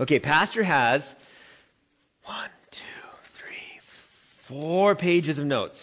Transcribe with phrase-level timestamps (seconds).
[0.00, 1.02] Okay, Pastor has
[2.24, 2.78] one, two,
[3.38, 5.78] three, four pages of notes.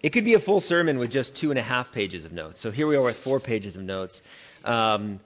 [0.00, 2.58] It could be a full sermon with just two and a half pages of notes.
[2.60, 4.14] So here we are with four pages of notes.
[4.64, 5.20] Um,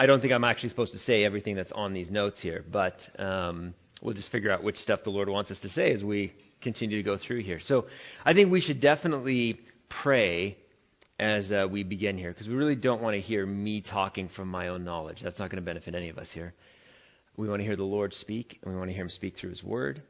[0.00, 2.96] I don't think I'm actually supposed to say everything that's on these notes here, but
[3.20, 3.72] um,
[4.02, 6.96] we'll just figure out which stuff the Lord wants us to say as we continue
[6.96, 7.60] to go through here.
[7.64, 7.86] So
[8.24, 9.60] I think we should definitely
[10.02, 10.56] pray
[11.18, 14.48] as uh, we begin here because we really don't want to hear me talking from
[14.48, 15.18] my own knowledge.
[15.22, 16.54] That's not going to benefit any of us here.
[17.36, 19.50] We want to hear the Lord speak, and we want to hear Him speak through
[19.50, 20.02] His Word.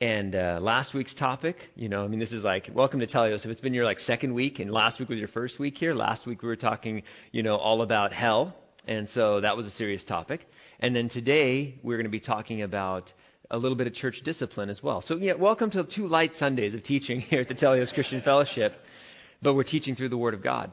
[0.00, 3.44] And uh, last week's topic, you know, I mean, this is like, welcome to Teleios.
[3.44, 5.94] If it's been your like second week, and last week was your first week here,
[5.94, 7.02] last week we were talking,
[7.32, 8.54] you know, all about hell,
[8.86, 10.40] and so that was a serious topic.
[10.80, 13.04] And then today we're going to be talking about
[13.50, 15.02] a little bit of church discipline as well.
[15.06, 18.74] So, yeah, welcome to two light Sundays of teaching here at the Teleios Christian Fellowship,
[19.42, 20.72] but we're teaching through the Word of God.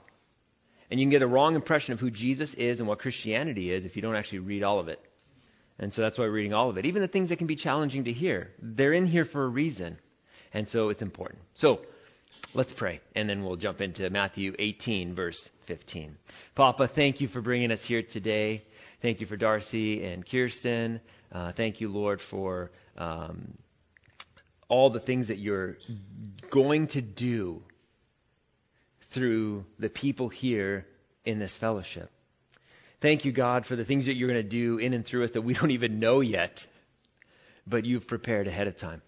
[0.89, 3.85] And you can get a wrong impression of who Jesus is and what Christianity is
[3.85, 4.99] if you don't actually read all of it.
[5.79, 6.85] And so that's why we're reading all of it.
[6.85, 9.97] Even the things that can be challenging to hear, they're in here for a reason.
[10.53, 11.41] And so it's important.
[11.55, 11.79] So
[12.53, 15.37] let's pray, and then we'll jump into Matthew 18, verse
[15.67, 16.15] 15.
[16.55, 18.63] Papa, thank you for bringing us here today.
[19.01, 21.01] Thank you for Darcy and Kirsten.
[21.31, 23.57] Uh, thank you, Lord, for um,
[24.69, 25.75] all the things that you're
[26.51, 27.61] going to do
[29.15, 30.85] through the people here
[31.25, 32.11] in this fellowship.
[33.01, 35.31] Thank you, God, for the things that you're going to do in and through us
[35.33, 36.53] that we don't even know yet,
[37.65, 39.01] but you've prepared ahead of time.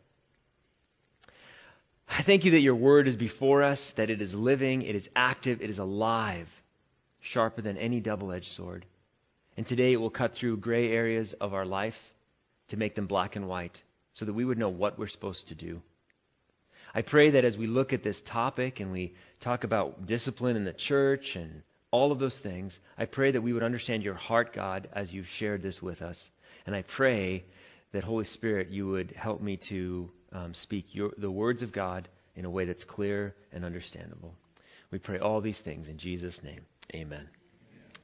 [2.09, 5.03] I thank you that your word is before us, that it is living, it is
[5.15, 6.47] active, it is alive,
[7.33, 8.85] sharper than any double edged sword.
[9.57, 11.95] And today it will cut through gray areas of our life
[12.69, 13.75] to make them black and white
[14.13, 15.81] so that we would know what we're supposed to do.
[16.97, 20.65] I pray that as we look at this topic and we talk about discipline in
[20.65, 24.51] the church and all of those things, I pray that we would understand your heart,
[24.55, 26.17] God, as you've shared this with us.
[26.65, 27.43] And I pray
[27.93, 32.09] that, Holy Spirit, you would help me to um, speak your, the words of God
[32.35, 34.33] in a way that's clear and understandable.
[34.89, 36.61] We pray all these things in Jesus' name.
[36.95, 37.29] Amen.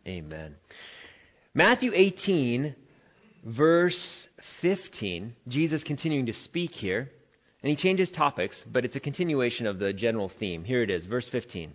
[0.05, 0.25] Amen.
[0.25, 0.55] Amen.
[1.55, 2.75] Matthew 18,
[3.43, 3.99] verse
[4.61, 7.09] 15, Jesus continuing to speak here,
[7.63, 10.65] and he changes topics, but it's a continuation of the general theme.
[10.65, 11.73] Here it is, verse 15.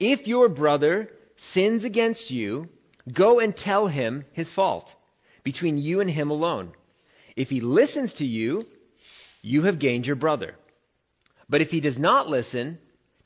[0.00, 1.08] If your brother
[1.54, 2.68] sins against you,
[3.14, 4.86] go and tell him his fault
[5.44, 6.72] between you and him alone.
[7.36, 8.66] If he listens to you,
[9.40, 10.56] you have gained your brother.
[11.48, 12.78] But if he does not listen,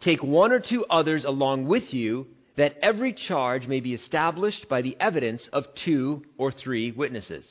[0.02, 2.26] take one or two others along with you,
[2.56, 7.44] that every charge may be established by the evidence of two or three witnesses.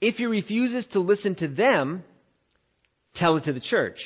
[0.00, 2.04] If he refuses to listen to them,
[3.16, 3.98] tell it to the church.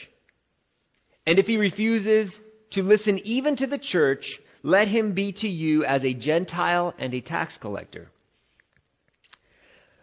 [1.27, 2.33] And if he refuses
[2.73, 4.25] to listen even to the church,
[4.63, 8.11] let him be to you as a Gentile and a tax collector.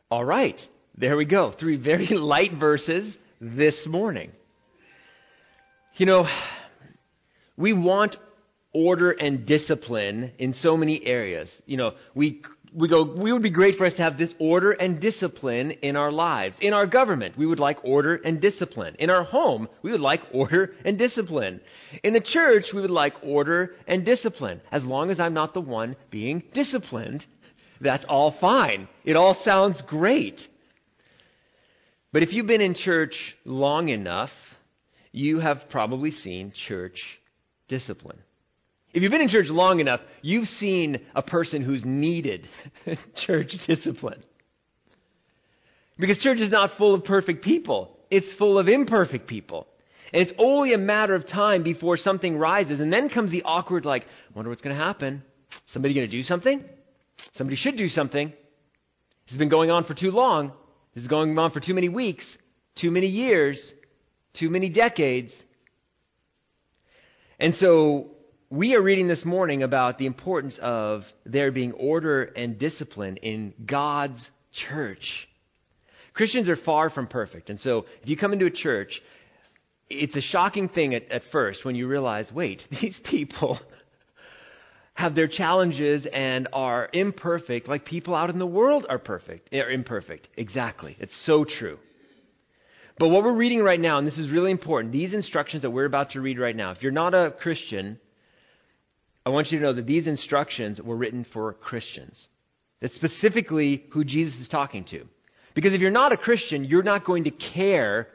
[0.10, 0.58] All right,
[0.98, 1.54] there we go.
[1.60, 4.32] Three very light verses this morning.
[5.98, 6.28] You know,
[7.58, 8.16] we want
[8.74, 11.50] order and discipline in so many areas.
[11.66, 12.42] You know, we
[12.74, 15.96] we go, we would be great for us to have this order and discipline in
[15.96, 16.56] our lives.
[16.62, 18.96] In our government, we would like order and discipline.
[19.00, 21.60] In our home, we would like order and discipline.
[22.04, 24.62] In the church, we would like order and discipline.
[24.72, 27.26] As long as I'm not the one being disciplined,
[27.82, 28.88] that's all fine.
[29.04, 30.40] It all sounds great.
[32.14, 33.16] But if you've been in church
[33.46, 34.32] long enough,
[35.12, 36.98] you have probably seen church
[37.68, 38.20] discipline.
[38.94, 42.48] If you've been in church long enough, you've seen a person who's needed
[43.26, 44.24] church discipline.
[45.98, 49.68] Because church is not full of perfect people, it's full of imperfect people.
[50.14, 52.82] And it's only a matter of time before something rises.
[52.82, 55.24] And then comes the awkward, like, I wonder what's going to happen.
[55.74, 56.64] Somebody going to do something?
[57.38, 58.28] Somebody should do something.
[58.28, 60.52] This has been going on for too long.
[60.96, 62.26] This is going on for too many weeks,
[62.76, 63.58] too many years,
[64.38, 65.32] too many decades.
[67.40, 68.12] And so
[68.52, 73.54] we are reading this morning about the importance of there being order and discipline in
[73.66, 74.20] God's
[74.68, 75.04] church.
[76.14, 77.50] Christians are far from perfect.
[77.50, 78.92] And so if you come into a church,
[79.90, 83.58] it's a shocking thing at, at first when you realize wait, these people
[84.96, 89.60] have their challenges and are imperfect like people out in the world are perfect eh,
[89.60, 91.80] are imperfect exactly it's so true
[93.00, 95.86] but what we're reading right now and this is really important these instructions that we're
[95.86, 97.98] about to read right now if you're not a christian
[99.26, 102.18] I want you to know that these instructions were written for Christians.
[102.82, 105.06] That's specifically who Jesus is talking to.
[105.54, 108.08] Because if you're not a Christian, you're not going to care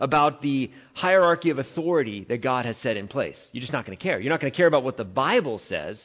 [0.00, 3.36] about the hierarchy of authority that God has set in place.
[3.52, 4.20] You're just not going to care.
[4.20, 5.96] You're not going to care about what the Bible says.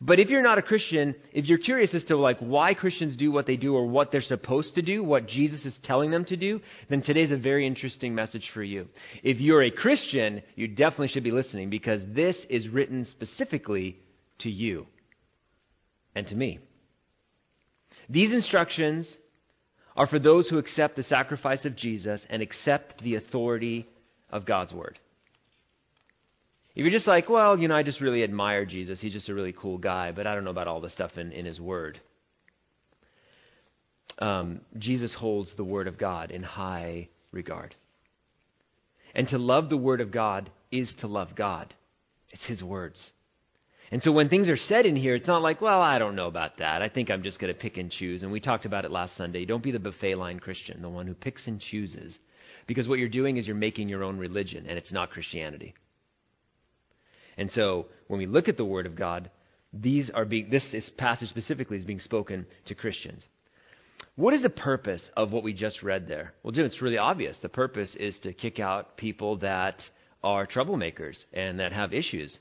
[0.00, 3.32] But if you're not a Christian, if you're curious as to like why Christians do
[3.32, 6.36] what they do or what they're supposed to do, what Jesus is telling them to
[6.36, 8.86] do, then today's a very interesting message for you.
[9.24, 13.96] If you're a Christian, you definitely should be listening because this is written specifically
[14.40, 14.86] to you
[16.14, 16.60] and to me.
[18.08, 19.06] These instructions
[19.96, 23.88] are for those who accept the sacrifice of Jesus and accept the authority
[24.30, 25.00] of God's word.
[26.78, 29.00] If you're just like, well, you know, I just really admire Jesus.
[29.00, 31.32] He's just a really cool guy, but I don't know about all the stuff in,
[31.32, 32.00] in his word.
[34.20, 37.74] Um, Jesus holds the word of God in high regard.
[39.12, 41.74] And to love the word of God is to love God.
[42.30, 43.00] It's his words.
[43.90, 46.28] And so when things are said in here, it's not like, well, I don't know
[46.28, 46.80] about that.
[46.80, 48.22] I think I'm just going to pick and choose.
[48.22, 49.44] And we talked about it last Sunday.
[49.46, 52.14] Don't be the buffet line Christian, the one who picks and chooses.
[52.68, 55.74] Because what you're doing is you're making your own religion, and it's not Christianity.
[57.38, 59.30] And so when we look at the Word of God,
[59.72, 63.22] these are being, this passage specifically is being spoken to Christians.
[64.16, 66.34] What is the purpose of what we just read there?
[66.42, 67.36] Well, Jim, it's really obvious.
[67.40, 69.76] The purpose is to kick out people that
[70.22, 72.36] are troublemakers and that have issues.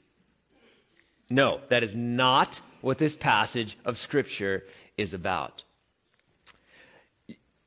[1.29, 2.49] No, that is not
[2.81, 4.63] what this passage of Scripture
[4.97, 5.61] is about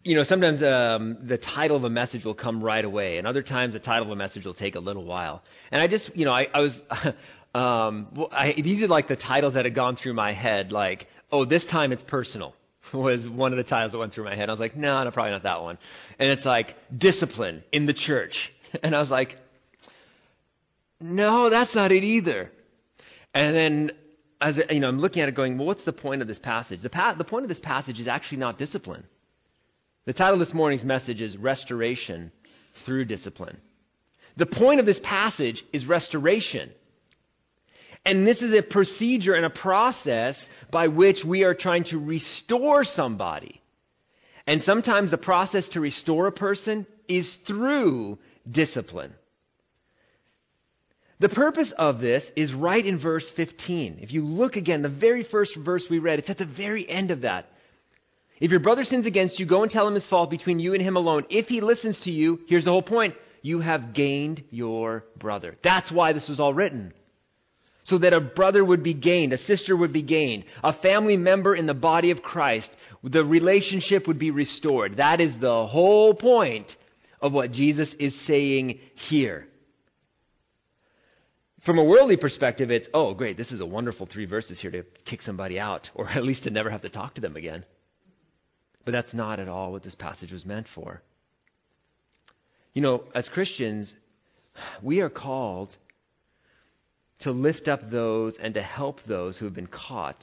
[0.02, 3.42] you know, sometimes um, the title of a message will come right away, and other
[3.42, 5.42] times the title of a message will take a little while.
[5.70, 6.72] And I just, you know, I, I was,
[7.54, 11.06] um, well, I, these are like the titles that had gone through my head, like,
[11.30, 12.54] oh, this time it's personal
[12.94, 14.48] was one of the titles that went through my head.
[14.48, 15.76] I was like, no, no, probably not that one.
[16.18, 18.34] And it's like discipline in the church,
[18.82, 19.36] and I was like,
[20.98, 22.50] no, that's not it either.
[23.34, 23.90] And then
[24.40, 26.80] as you know, I'm looking at it, going, well, what's the point of this passage?
[26.82, 29.04] The, pa- the point of this passage is actually not discipline.
[30.06, 32.32] The title of this morning's message is Restoration
[32.86, 33.58] Through Discipline.
[34.38, 36.70] The point of this passage is restoration.
[38.06, 40.36] And this is a procedure and a process
[40.72, 43.60] by which we are trying to restore somebody.
[44.46, 48.18] And sometimes the process to restore a person is through
[48.50, 49.12] discipline.
[51.18, 53.98] The purpose of this is right in verse 15.
[54.00, 57.10] If you look again, the very first verse we read, it's at the very end
[57.10, 57.50] of that.
[58.40, 60.82] If your brother sins against you, go and tell him his fault between you and
[60.82, 61.24] him alone.
[61.28, 65.56] If he listens to you, here's the whole point you have gained your brother.
[65.62, 66.92] That's why this was all written.
[67.84, 71.54] So that a brother would be gained, a sister would be gained, a family member
[71.54, 72.68] in the body of Christ,
[73.02, 74.98] the relationship would be restored.
[74.98, 76.66] That is the whole point
[77.20, 78.78] of what Jesus is saying
[79.08, 79.46] here.
[81.66, 84.84] From a worldly perspective, it's, oh, great, this is a wonderful three verses here to
[85.04, 87.64] kick somebody out, or at least to never have to talk to them again.
[88.90, 91.00] But that's not at all what this passage was meant for.
[92.74, 93.94] You know, as Christians,
[94.82, 95.68] we are called
[97.20, 100.18] to lift up those and to help those who have been caught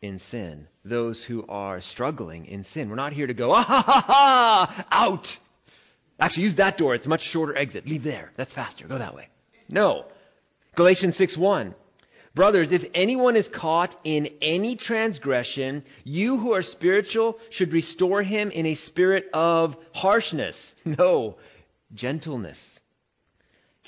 [0.00, 2.88] in sin, those who are struggling in sin.
[2.88, 5.26] We're not here to go, ah ha ha ha, out.
[6.18, 6.94] Actually, use that door.
[6.94, 7.86] It's a much shorter exit.
[7.86, 8.32] Leave there.
[8.38, 8.88] That's faster.
[8.88, 9.28] Go that way.
[9.68, 10.06] No.
[10.76, 11.74] Galatians 6 1.
[12.38, 18.52] Brothers, if anyone is caught in any transgression, you who are spiritual should restore him
[18.52, 20.54] in a spirit of harshness.
[20.84, 21.36] No,
[21.92, 22.56] gentleness.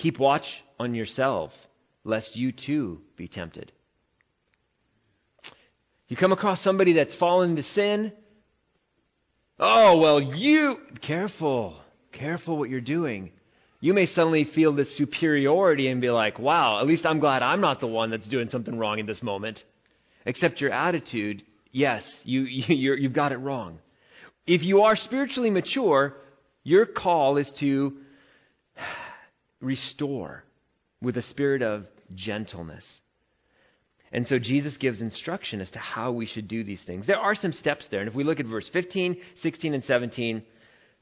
[0.03, 0.43] Keep watch
[0.81, 1.55] on yourselves,
[2.03, 3.71] lest you too be tempted.
[6.09, 8.11] You come across somebody that's fallen into sin.
[9.61, 10.75] Oh, well, you.
[11.07, 11.77] Careful.
[12.11, 13.31] Careful what you're doing
[13.81, 17.63] you may suddenly feel this superiority and be like, wow, at least I'm glad I'm
[17.63, 19.59] not the one that's doing something wrong in this moment.
[20.27, 23.79] Except your attitude, yes, you, you, you've got it wrong.
[24.47, 26.17] If you are spiritually mature,
[26.63, 27.97] your call is to
[29.61, 30.45] restore
[31.01, 32.85] with a spirit of gentleness.
[34.13, 37.07] And so Jesus gives instruction as to how we should do these things.
[37.07, 38.01] There are some steps there.
[38.01, 40.43] And if we look at verse 15, 16, and 17,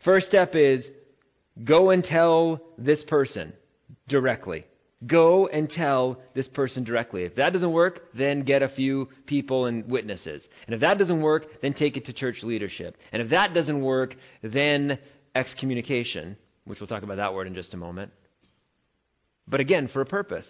[0.05, 0.85] first step is
[1.65, 3.53] Go and tell this person
[4.09, 4.65] directly.
[5.07, 7.25] Go and tell this person directly.
[7.25, 10.43] If that doesn't work, then get a few people and witnesses.
[10.67, 12.97] And if that doesn't work, then take it to church leadership.
[13.13, 14.99] And if that doesn't work, then
[15.37, 18.11] excommunication, which we'll talk about that word in just a moment.
[19.47, 20.47] But again, for a purpose.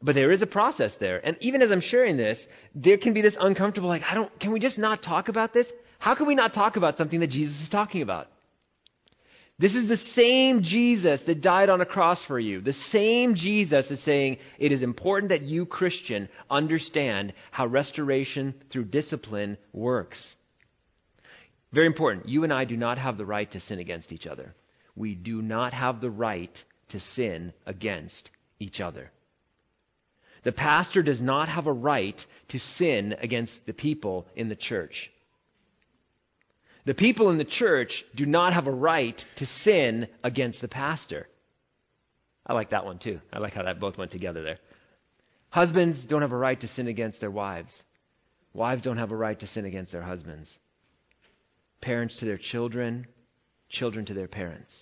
[0.00, 1.24] But there is a process there.
[1.26, 2.38] And even as I'm sharing this,
[2.74, 5.66] there can be this uncomfortable, like, I don't, can we just not talk about this?
[5.98, 8.28] How can we not talk about something that Jesus is talking about?
[9.60, 12.62] This is the same Jesus that died on a cross for you.
[12.62, 18.86] The same Jesus is saying it is important that you, Christian, understand how restoration through
[18.86, 20.16] discipline works.
[21.74, 22.26] Very important.
[22.26, 24.54] You and I do not have the right to sin against each other.
[24.96, 26.56] We do not have the right
[26.92, 29.12] to sin against each other.
[30.42, 32.16] The pastor does not have a right
[32.48, 35.10] to sin against the people in the church.
[36.86, 41.28] The people in the church do not have a right to sin against the pastor.
[42.46, 43.20] I like that one too.
[43.32, 44.58] I like how that both went together there.
[45.50, 47.70] Husbands don't have a right to sin against their wives.
[48.54, 50.48] Wives don't have a right to sin against their husbands.
[51.82, 53.06] Parents to their children,
[53.68, 54.72] children to their parents.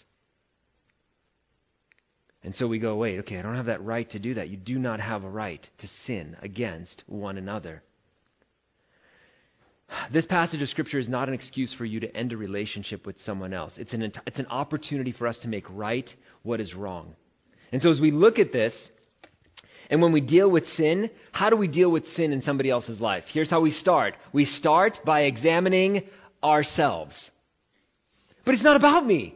[2.43, 4.49] And so we go, wait, okay, I don't have that right to do that.
[4.49, 7.83] You do not have a right to sin against one another.
[10.12, 13.16] This passage of Scripture is not an excuse for you to end a relationship with
[13.25, 13.73] someone else.
[13.76, 16.09] It's an, it's an opportunity for us to make right
[16.42, 17.14] what is wrong.
[17.73, 18.73] And so as we look at this,
[19.90, 23.00] and when we deal with sin, how do we deal with sin in somebody else's
[23.00, 23.25] life?
[23.33, 26.04] Here's how we start we start by examining
[26.42, 27.14] ourselves.
[28.45, 29.35] But it's not about me.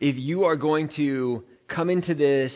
[0.00, 2.52] If you are going to come into this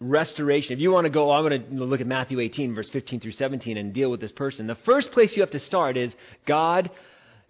[0.00, 3.20] restoration, if you want to go, I'm going to look at Matthew 18, verse 15
[3.20, 6.12] through 17, and deal with this person, the first place you have to start is
[6.46, 6.90] God,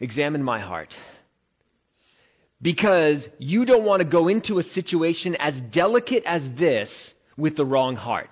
[0.01, 0.89] examine my heart.
[2.63, 6.89] Because you don't want to go into a situation as delicate as this
[7.37, 8.31] with the wrong heart.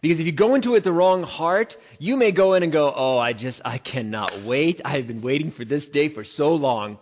[0.00, 2.72] Because if you go into it with the wrong heart, you may go in and
[2.72, 4.80] go, Oh, I just, I cannot wait.
[4.84, 6.98] I've been waiting for this day for so long.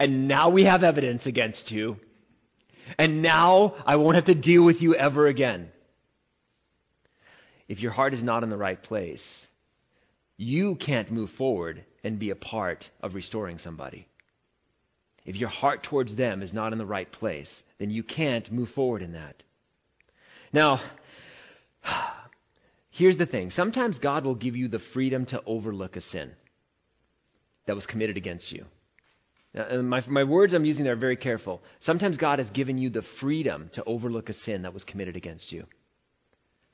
[0.00, 1.96] And now we have evidence against you.
[2.98, 5.68] And now I won't have to deal with you ever again.
[7.68, 9.20] If your heart is not in the right place,
[10.36, 14.08] you can't move forward and be a part of restoring somebody.
[15.24, 18.68] If your heart towards them is not in the right place, then you can't move
[18.74, 19.42] forward in that.
[20.52, 20.80] Now,
[22.90, 26.32] here's the thing sometimes God will give you the freedom to overlook a sin
[27.66, 28.66] that was committed against you.
[29.54, 31.60] Now, my, my words I'm using there are very careful.
[31.84, 35.52] Sometimes God has given you the freedom to overlook a sin that was committed against
[35.52, 35.66] you.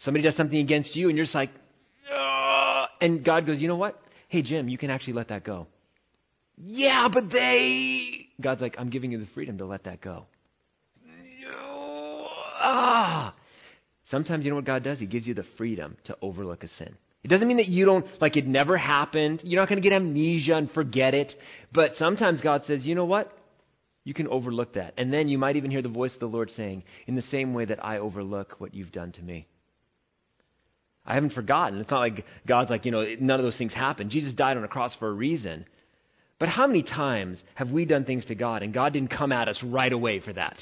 [0.05, 1.51] Somebody does something against you, and you're just like,
[2.15, 2.89] Ugh!
[3.01, 4.01] and God goes, you know what?
[4.29, 5.67] Hey, Jim, you can actually let that go.
[6.57, 8.29] Yeah, but they.
[8.41, 10.27] God's like, I'm giving you the freedom to let that go.
[12.61, 13.35] Ah.
[14.11, 14.99] Sometimes you know what God does?
[14.99, 16.95] He gives you the freedom to overlook a sin.
[17.25, 19.41] It doesn't mean that you don't, like it never happened.
[19.43, 21.35] You're not going to get amnesia and forget it.
[21.73, 23.33] But sometimes God says, you know what?
[24.05, 24.95] You can overlook that.
[24.97, 27.53] And then you might even hear the voice of the Lord saying, in the same
[27.55, 29.47] way that I overlook what you've done to me.
[31.05, 31.81] I haven't forgotten.
[31.81, 34.11] It's not like God's like, you know, none of those things happened.
[34.11, 35.67] Jesus died on a cross for a reason.
[36.39, 39.49] But how many times have we done things to God and God didn't come at
[39.49, 40.57] us right away for that?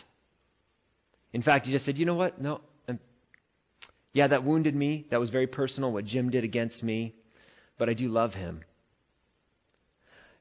[1.33, 2.41] In fact, He just said, you know what?
[2.41, 2.61] No.
[4.17, 5.05] Yeah, that wounded me.
[5.11, 7.15] That was very personal, what Jim did against me.
[7.79, 8.63] But I do love him.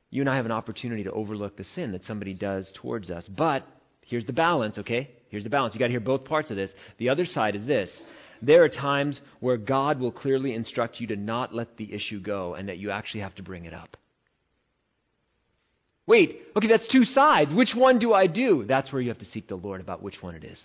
[0.09, 3.25] You and I have an opportunity to overlook the sin that somebody does towards us.
[3.27, 3.67] But
[4.05, 5.11] here's the balance, okay?
[5.27, 5.73] Here's the balance.
[5.73, 6.69] You've got to hear both parts of this.
[6.99, 7.89] The other side is this
[8.41, 12.53] there are times where God will clearly instruct you to not let the issue go
[12.53, 13.97] and that you actually have to bring it up.
[16.07, 17.53] Wait, okay, that's two sides.
[17.53, 18.63] Which one do I do?
[18.65, 20.57] That's where you have to seek the Lord about which one it is.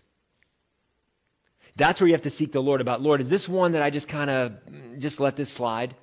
[1.79, 3.91] That's where you have to seek the Lord about, Lord, is this one that I
[3.91, 4.53] just kind of
[4.99, 5.95] just let this slide?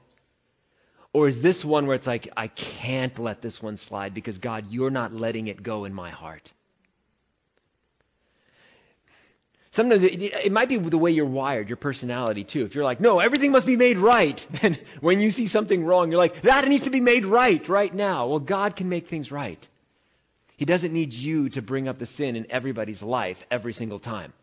[1.14, 4.66] Or is this one where it's like, I can't let this one slide because, God,
[4.70, 6.50] you're not letting it go in my heart?
[9.76, 12.66] Sometimes it, it, might be the way you're wired, your personality too.
[12.66, 16.10] If you're like, no, everything must be made right, then when you see something wrong,
[16.10, 18.28] you're like, that needs to be made right right now.
[18.28, 19.64] Well, God can make things right.
[20.58, 24.34] He doesn't need you to bring up the sin in everybody's life every single time.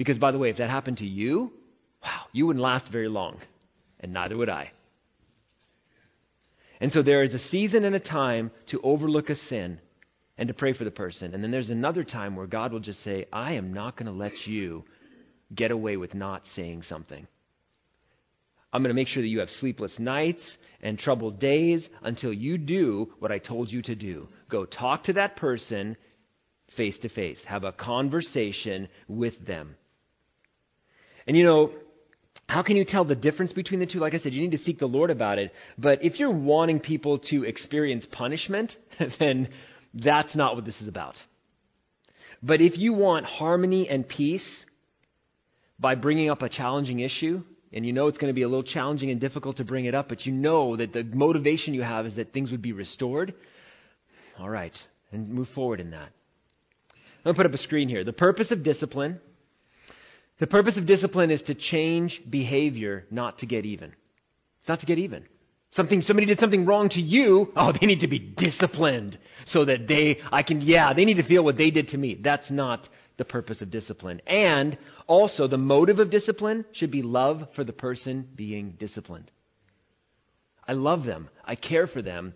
[0.00, 1.52] Because, by the way, if that happened to you,
[2.02, 3.36] wow, you wouldn't last very long,
[4.00, 4.70] and neither would I.
[6.80, 9.78] And so there is a season and a time to overlook a sin
[10.38, 11.34] and to pray for the person.
[11.34, 14.18] And then there's another time where God will just say, I am not going to
[14.18, 14.86] let you
[15.54, 17.26] get away with not saying something.
[18.72, 20.40] I'm going to make sure that you have sleepless nights
[20.80, 24.28] and troubled days until you do what I told you to do.
[24.48, 25.98] Go talk to that person
[26.74, 29.76] face to face, have a conversation with them.
[31.30, 31.70] And you know,
[32.48, 34.00] how can you tell the difference between the two?
[34.00, 35.52] Like I said, you need to seek the Lord about it.
[35.78, 38.72] But if you're wanting people to experience punishment,
[39.20, 39.48] then
[39.94, 41.14] that's not what this is about.
[42.42, 44.42] But if you want harmony and peace
[45.78, 48.64] by bringing up a challenging issue, and you know it's going to be a little
[48.64, 52.06] challenging and difficult to bring it up, but you know that the motivation you have
[52.06, 53.34] is that things would be restored,
[54.36, 54.74] all right,
[55.12, 56.08] and move forward in that.
[57.18, 58.02] I'm going to put up a screen here.
[58.02, 59.20] The purpose of discipline.
[60.40, 63.92] The purpose of discipline is to change behavior, not to get even.
[64.60, 65.24] It's not to get even.
[65.76, 67.52] Something, somebody did something wrong to you.
[67.54, 71.28] Oh, they need to be disciplined so that they, I can, yeah, they need to
[71.28, 72.18] feel what they did to me.
[72.20, 74.20] That's not the purpose of discipline.
[74.26, 79.30] And also, the motive of discipline should be love for the person being disciplined.
[80.66, 82.32] I love them, I care for them,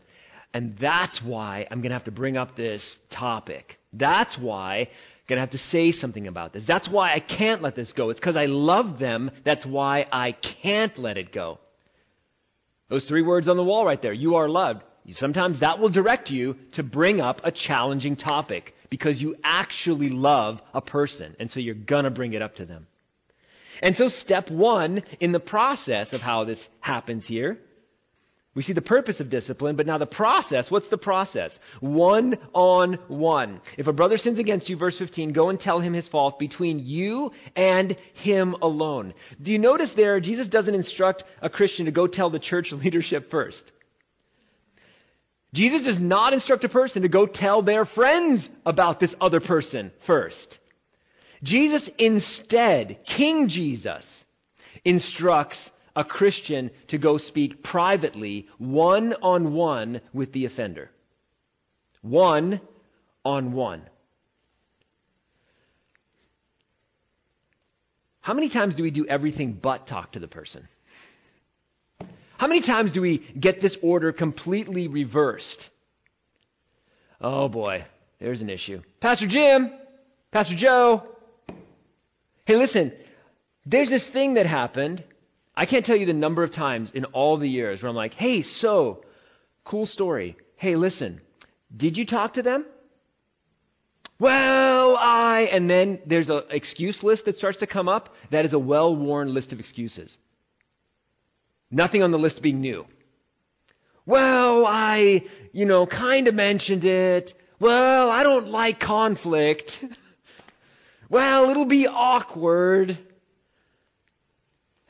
[0.53, 3.79] and that's why I'm going to have to bring up this topic.
[3.93, 4.89] That's why
[5.29, 6.65] going to have to say something about this.
[6.67, 8.11] That's why I can't let this go.
[8.11, 9.31] It's because I love them.
[9.45, 11.59] That's why I can't let it go.
[12.91, 14.83] Those three words on the wall right there you are loved.
[15.19, 20.61] Sometimes that will direct you to bring up a challenging topic because you actually love
[20.73, 22.87] a person, and so you're going to bring it up to them.
[23.83, 27.59] And so, step one in the process of how this happens here,
[28.55, 30.67] we see the purpose of discipline, but now the process.
[30.69, 31.51] What's the process?
[31.81, 33.61] One on one.
[33.77, 36.79] If a brother sins against you, verse 15, go and tell him his fault between
[36.79, 39.13] you and him alone.
[39.43, 43.31] Do you notice there, Jesus doesn't instruct a Christian to go tell the church leadership
[43.31, 43.63] first.
[45.53, 49.93] Jesus does not instruct a person to go tell their friends about this other person
[50.07, 50.59] first.
[51.43, 54.05] Jesus instead, King Jesus,
[54.85, 55.59] instructs
[55.97, 60.91] a Christian to go speak privately, one on one, with the offender.
[62.03, 62.61] One
[63.25, 63.83] on one.
[68.21, 70.67] How many times do we do everything but talk to the person?
[72.39, 75.59] How many times do we get this order completely reversed?
[77.21, 77.85] Oh boy,
[78.21, 78.83] there's an issue.
[79.01, 79.71] Pastor Jim,
[80.33, 81.03] Pastor Joe,
[82.45, 82.93] hey, listen,
[83.67, 85.05] there's this thing that happened.
[85.57, 88.15] I can't tell you the number of times in all the years where I'm like,
[88.15, 89.05] hey, so,
[89.65, 90.37] cool story.
[90.57, 91.21] Hey, listen,
[91.77, 92.67] did you talk to them?
[94.19, 98.15] Well, I, and then there's an excuse list that starts to come up.
[98.31, 100.11] That is a well worn list of excuses.
[101.71, 102.87] Nothing on the list being new.
[104.07, 107.33] Well, I, you know, kind of mentioned it.
[107.59, 109.71] Well, I don't like conflict.
[111.09, 112.99] well, it'll be awkward.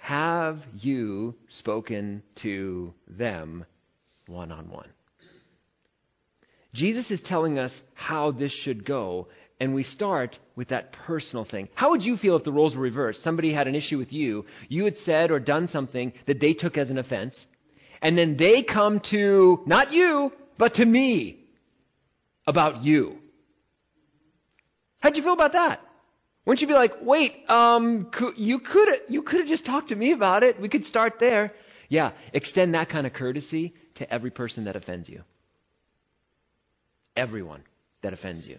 [0.04, 3.64] Have you spoken to them
[4.26, 4.90] one on one?
[6.74, 11.70] Jesus is telling us how this should go, and we start with that personal thing.
[11.74, 13.20] How would you feel if the roles were reversed?
[13.24, 16.76] Somebody had an issue with you, you had said or done something that they took
[16.76, 17.34] as an offense,
[18.02, 21.46] and then they come to, not you, but to me
[22.46, 23.16] about you.
[24.98, 25.80] How'd you feel about that?
[26.46, 30.12] Wouldn't you be like, wait, um, you could you could have just talked to me
[30.12, 30.60] about it.
[30.60, 31.52] We could start there.
[31.88, 35.22] Yeah, extend that kind of courtesy to every person that offends you.
[37.16, 37.62] Everyone
[38.02, 38.58] that offends you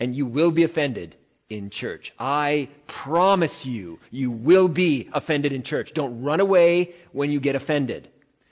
[0.00, 1.16] and you will be offended
[1.50, 2.12] in church.
[2.18, 2.68] I
[3.04, 5.90] promise you, you will be offended in church.
[5.94, 8.08] Don't run away when you get offended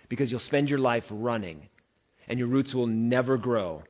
[0.08, 1.68] because you'll spend your life running
[2.28, 3.82] and your roots will never grow.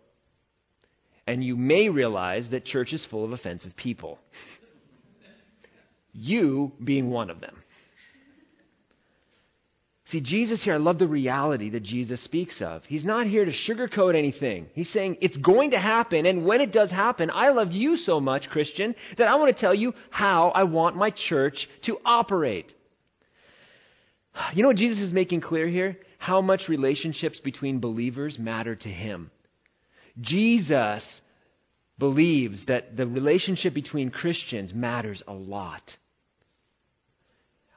[1.27, 4.19] And you may realize that church is full of offensive people.
[6.13, 7.57] You being one of them.
[10.13, 12.83] See, Jesus here, I love the reality that Jesus speaks of.
[12.87, 14.67] He's not here to sugarcoat anything.
[14.73, 18.21] He's saying it's going to happen, and when it does happen, I love you so
[18.21, 22.67] much, Christian, that I want to tell you how I want my church to operate.
[24.55, 25.99] You know what Jesus is making clear here?
[26.19, 29.33] How much relationships between believers matter to him.
[30.21, 31.03] Jesus
[31.99, 35.83] believes that the relationship between Christians matters a lot.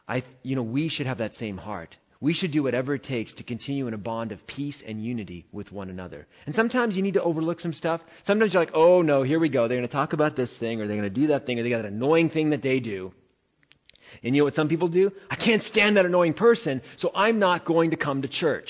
[0.08, 1.95] I, you know, we should have that same heart.
[2.21, 5.45] We should do whatever it takes to continue in a bond of peace and unity
[5.54, 6.28] with one another.
[6.45, 8.02] And sometimes you need to overlook some stuff.
[8.28, 9.67] Sometimes you're like, oh no, here we go.
[9.67, 11.63] They're going to talk about this thing, or they're going to do that thing, or
[11.63, 13.13] they got that annoying thing that they do.
[14.23, 15.12] And you know what some people do?
[15.30, 18.69] I can't stand that annoying person, so I'm not going to come to church.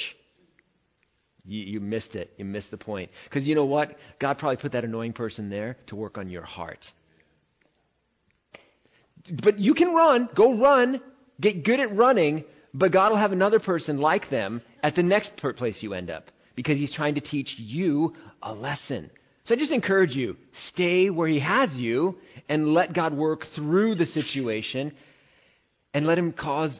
[1.49, 2.31] You, you missed it.
[2.38, 3.09] You missed the point.
[3.25, 3.97] Because you know what?
[4.19, 6.79] God probably put that annoying person there to work on your heart.
[9.43, 10.29] But you can run.
[10.35, 11.01] Go run.
[11.41, 15.31] Get good at running but God will have another person like them at the next
[15.57, 19.09] place you end up because He's trying to teach you a lesson.
[19.45, 20.38] So I just encourage you
[20.73, 24.91] stay where He has you and let God work through the situation
[25.93, 26.71] and let Him cause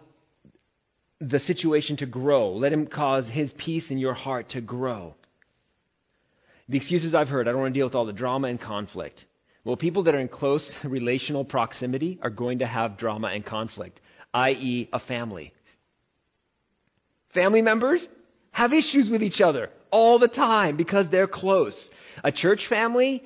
[1.20, 2.54] the situation to grow.
[2.54, 5.16] Let Him cause His peace in your heart to grow.
[6.68, 9.24] The excuses I've heard, I don't want to deal with all the drama and conflict.
[9.64, 14.00] Well, people that are in close relational proximity are going to have drama and conflict,
[14.34, 15.54] i.e., a family.
[17.34, 18.02] Family members
[18.52, 21.76] have issues with each other all the time because they're close.
[22.24, 23.24] A church family,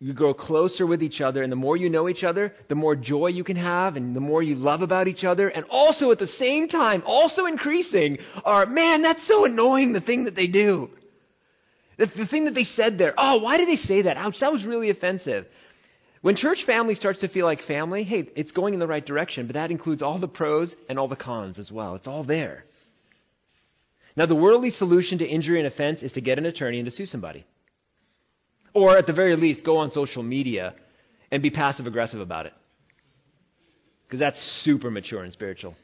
[0.00, 2.94] you grow closer with each other, and the more you know each other, the more
[2.94, 5.48] joy you can have, and the more you love about each other.
[5.48, 10.24] And also at the same time, also increasing are, man, that's so annoying, the thing
[10.24, 10.90] that they do.
[11.98, 13.12] The, the thing that they said there.
[13.18, 14.16] Oh, why did they say that?
[14.16, 15.46] Ouch, that was really offensive.
[16.22, 19.48] When church family starts to feel like family, hey, it's going in the right direction,
[19.48, 21.96] but that includes all the pros and all the cons as well.
[21.96, 22.64] It's all there.
[24.16, 26.94] Now, the worldly solution to injury and offense is to get an attorney and to
[26.94, 27.44] sue somebody.
[28.78, 30.72] Or, at the very least, go on social media
[31.32, 32.52] and be passive aggressive about it.
[34.06, 35.74] Because that's super mature and spiritual.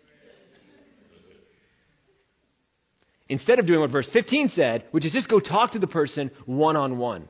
[3.29, 6.31] Instead of doing what verse 15 said, which is just go talk to the person
[6.47, 7.27] one on one.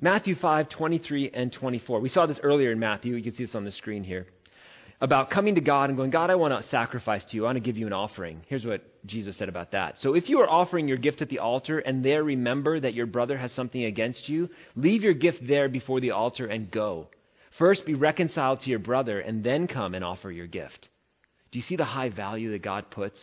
[0.00, 2.00] Matthew 5, 23 and 24.
[2.00, 3.16] We saw this earlier in Matthew.
[3.16, 4.28] You can see this on the screen here.
[5.02, 7.44] About coming to God and going, God, I want to sacrifice to you.
[7.44, 8.42] I want to give you an offering.
[8.48, 9.94] Here's what Jesus said about that.
[10.00, 13.06] So if you are offering your gift at the altar and there remember that your
[13.06, 17.08] brother has something against you, leave your gift there before the altar and go.
[17.58, 20.88] First be reconciled to your brother and then come and offer your gift.
[21.50, 23.18] Do you see the high value that God puts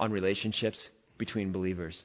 [0.00, 0.78] on relationships
[1.18, 2.02] between believers?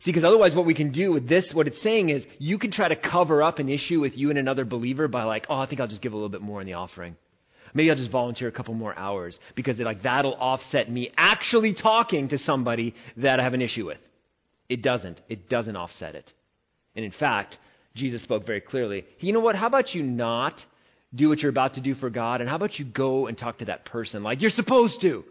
[0.00, 2.70] See, because otherwise, what we can do with this, what it's saying is, you can
[2.70, 5.66] try to cover up an issue with you and another believer by like, oh, I
[5.66, 7.16] think I'll just give a little bit more in the offering.
[7.72, 12.28] Maybe I'll just volunteer a couple more hours because like that'll offset me actually talking
[12.28, 13.98] to somebody that I have an issue with.
[14.68, 15.20] It doesn't.
[15.28, 16.30] It doesn't offset it.
[16.94, 17.56] And in fact,
[17.96, 19.04] Jesus spoke very clearly.
[19.20, 19.56] You know what?
[19.56, 20.54] How about you not
[21.14, 23.58] do what you're about to do for God, and how about you go and talk
[23.58, 25.24] to that person like you're supposed to,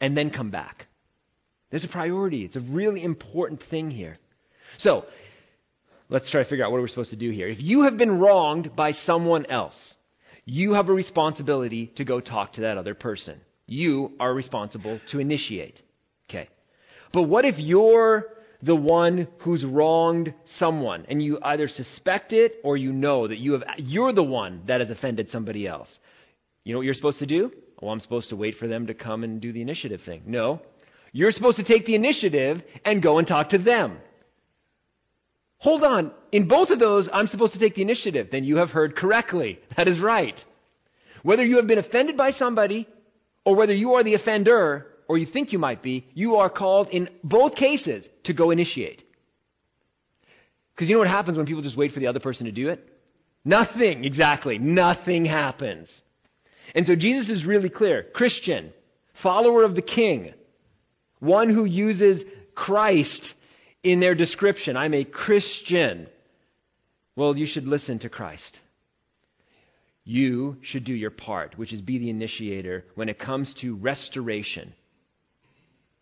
[0.00, 0.86] and then come back?
[1.70, 2.44] There's a priority.
[2.44, 4.18] It's a really important thing here.
[4.78, 5.04] So,
[6.08, 7.48] let's try to figure out what we're supposed to do here.
[7.48, 9.74] If you have been wronged by someone else,
[10.44, 13.40] you have a responsibility to go talk to that other person.
[13.66, 15.80] You are responsible to initiate.
[16.30, 16.48] Okay.
[17.12, 18.26] But what if you're
[18.62, 23.52] the one who's wronged someone and you either suspect it or you know that you
[23.52, 25.88] have you're the one that has offended somebody else?
[26.62, 27.50] You know what you're supposed to do?
[27.82, 30.22] Oh, I'm supposed to wait for them to come and do the initiative thing.
[30.26, 30.62] No.
[31.16, 33.96] You're supposed to take the initiative and go and talk to them.
[35.56, 36.10] Hold on.
[36.30, 38.28] In both of those, I'm supposed to take the initiative.
[38.30, 39.58] Then you have heard correctly.
[39.78, 40.34] That is right.
[41.22, 42.86] Whether you have been offended by somebody
[43.46, 46.88] or whether you are the offender or you think you might be, you are called
[46.88, 49.02] in both cases to go initiate.
[50.74, 52.68] Because you know what happens when people just wait for the other person to do
[52.68, 52.86] it?
[53.42, 54.58] Nothing, exactly.
[54.58, 55.88] Nothing happens.
[56.74, 58.74] And so Jesus is really clear Christian,
[59.22, 60.34] follower of the King,
[61.20, 62.22] one who uses
[62.54, 63.20] Christ
[63.82, 64.76] in their description.
[64.76, 66.08] I'm a Christian.
[67.14, 68.60] Well, you should listen to Christ.
[70.04, 74.72] You should do your part, which is be the initiator when it comes to restoration.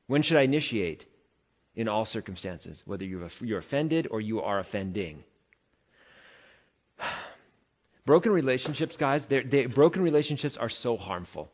[0.06, 1.04] When should I initiate?
[1.76, 5.24] In all circumstances, whether you're offended or you are offending.
[8.06, 11.50] Broken relationships, guys, they, broken relationships are so harmful.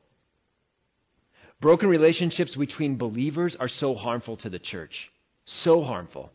[1.61, 4.93] Broken relationships between believers are so harmful to the church.
[5.65, 6.31] So harmful.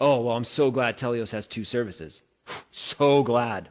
[0.00, 2.20] Oh, well, I'm so glad Teleios has two services.
[2.98, 3.68] so glad.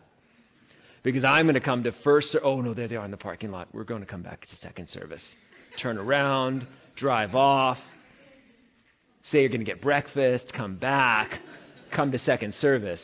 [1.04, 2.36] Because I'm going to come to first.
[2.44, 3.68] Oh, no, there they are in the parking lot.
[3.74, 5.22] We're going to come back to second service.
[5.82, 7.78] Turn around, drive off,
[9.32, 11.40] say you're going to get breakfast, come back,
[11.96, 13.00] come to second service.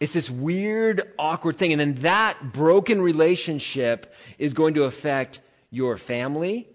[0.00, 1.72] It's this weird, awkward thing.
[1.72, 4.06] And then that broken relationship
[4.38, 5.38] is going to affect
[5.72, 6.68] your family.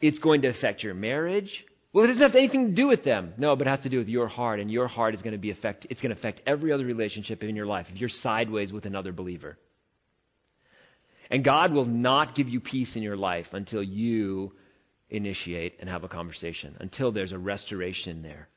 [0.00, 1.50] It's going to affect your marriage.
[1.92, 3.34] Well, it doesn't have anything to do with them.
[3.36, 5.38] No, but it has to do with your heart, and your heart is going to
[5.38, 8.70] be affect, it's going to affect every other relationship in your life if you're sideways
[8.70, 9.58] with another believer.
[11.30, 14.52] And God will not give you peace in your life until you
[15.08, 18.48] initiate and have a conversation, until there's a restoration there.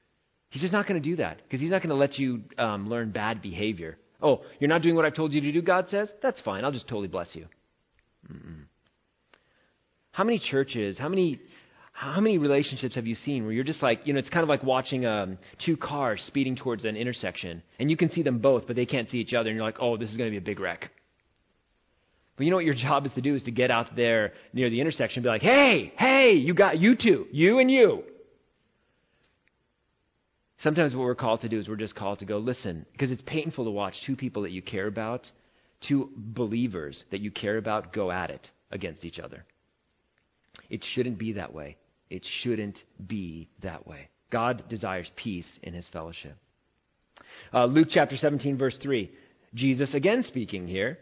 [0.50, 2.90] He's just not going to do that because He's not going to let you um,
[2.90, 3.98] learn bad behavior.
[4.22, 6.10] Oh, you're not doing what I've told you to do, God says?
[6.22, 6.64] That's fine.
[6.64, 7.48] I'll just totally bless you.
[8.32, 8.64] Mm-mm.
[10.16, 11.42] How many churches, how many,
[11.92, 14.48] how many relationships have you seen where you're just like, you know, it's kind of
[14.48, 18.66] like watching um, two cars speeding towards an intersection, and you can see them both,
[18.66, 20.38] but they can't see each other, and you're like, oh, this is going to be
[20.38, 20.90] a big wreck.
[22.38, 24.70] But you know what your job is to do is to get out there near
[24.70, 28.04] the intersection and be like, hey, hey, you got you two, you and you.
[30.64, 33.22] Sometimes what we're called to do is we're just called to go, listen, because it's
[33.26, 35.30] painful to watch two people that you care about,
[35.86, 39.44] two believers that you care about, go at it against each other.
[40.70, 41.78] It shouldn't be that way.
[42.10, 44.10] It shouldn't be that way.
[44.32, 46.38] God desires peace in his fellowship.
[47.54, 49.12] Uh, Luke chapter 17, verse 3.
[49.54, 51.00] Jesus, again speaking here,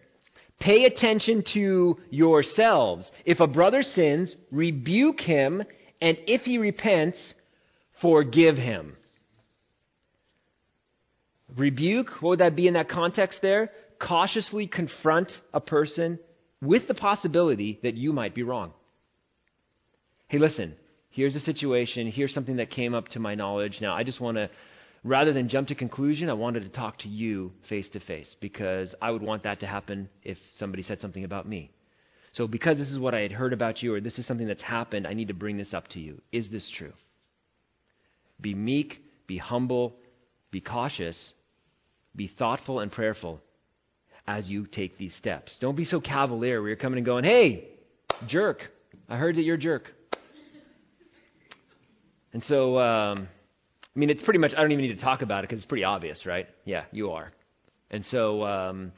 [0.60, 3.06] pay attention to yourselves.
[3.26, 5.64] If a brother sins, rebuke him,
[6.02, 7.18] and if he repents,
[8.02, 8.96] forgive him.
[11.56, 13.72] Rebuke, what would that be in that context there?
[14.00, 16.20] Cautiously confront a person
[16.62, 18.74] with the possibility that you might be wrong
[20.34, 20.74] hey, listen,
[21.12, 23.78] here's a situation, here's something that came up to my knowledge.
[23.80, 24.50] Now, I just want to
[25.04, 28.96] rather than jump to conclusion, I wanted to talk to you face to face because
[29.00, 31.70] I would want that to happen if somebody said something about me.
[32.32, 34.64] So, because this is what I had heard about you, or this is something that's
[34.64, 36.20] happened, I need to bring this up to you.
[36.32, 36.94] Is this true?
[38.42, 39.94] Be meek, be humble,
[40.50, 41.16] be cautious,
[42.16, 43.40] be thoughtful and prayerful
[44.26, 45.52] as you take these steps.
[45.62, 47.68] Don't be so cavalier where you're coming and going, hey,
[48.28, 48.62] jerk,
[49.08, 49.92] I heard that you're a jerk.
[52.34, 53.28] And so, um,
[53.96, 55.68] I mean, it's pretty much, I don't even need to talk about it because it's
[55.68, 56.48] pretty obvious, right?
[56.66, 57.32] Yeah, you are.
[57.92, 58.92] And so, um,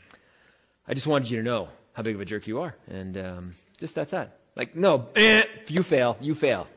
[0.88, 2.76] I just wanted you to know how big of a jerk you are.
[2.88, 4.40] And um, just that's that.
[4.56, 6.68] Like, no, eh, you fail, you fail.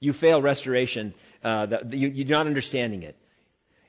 [0.00, 1.14] You fail restoration.
[1.44, 3.16] Uh, the, the, you, you're not understanding it.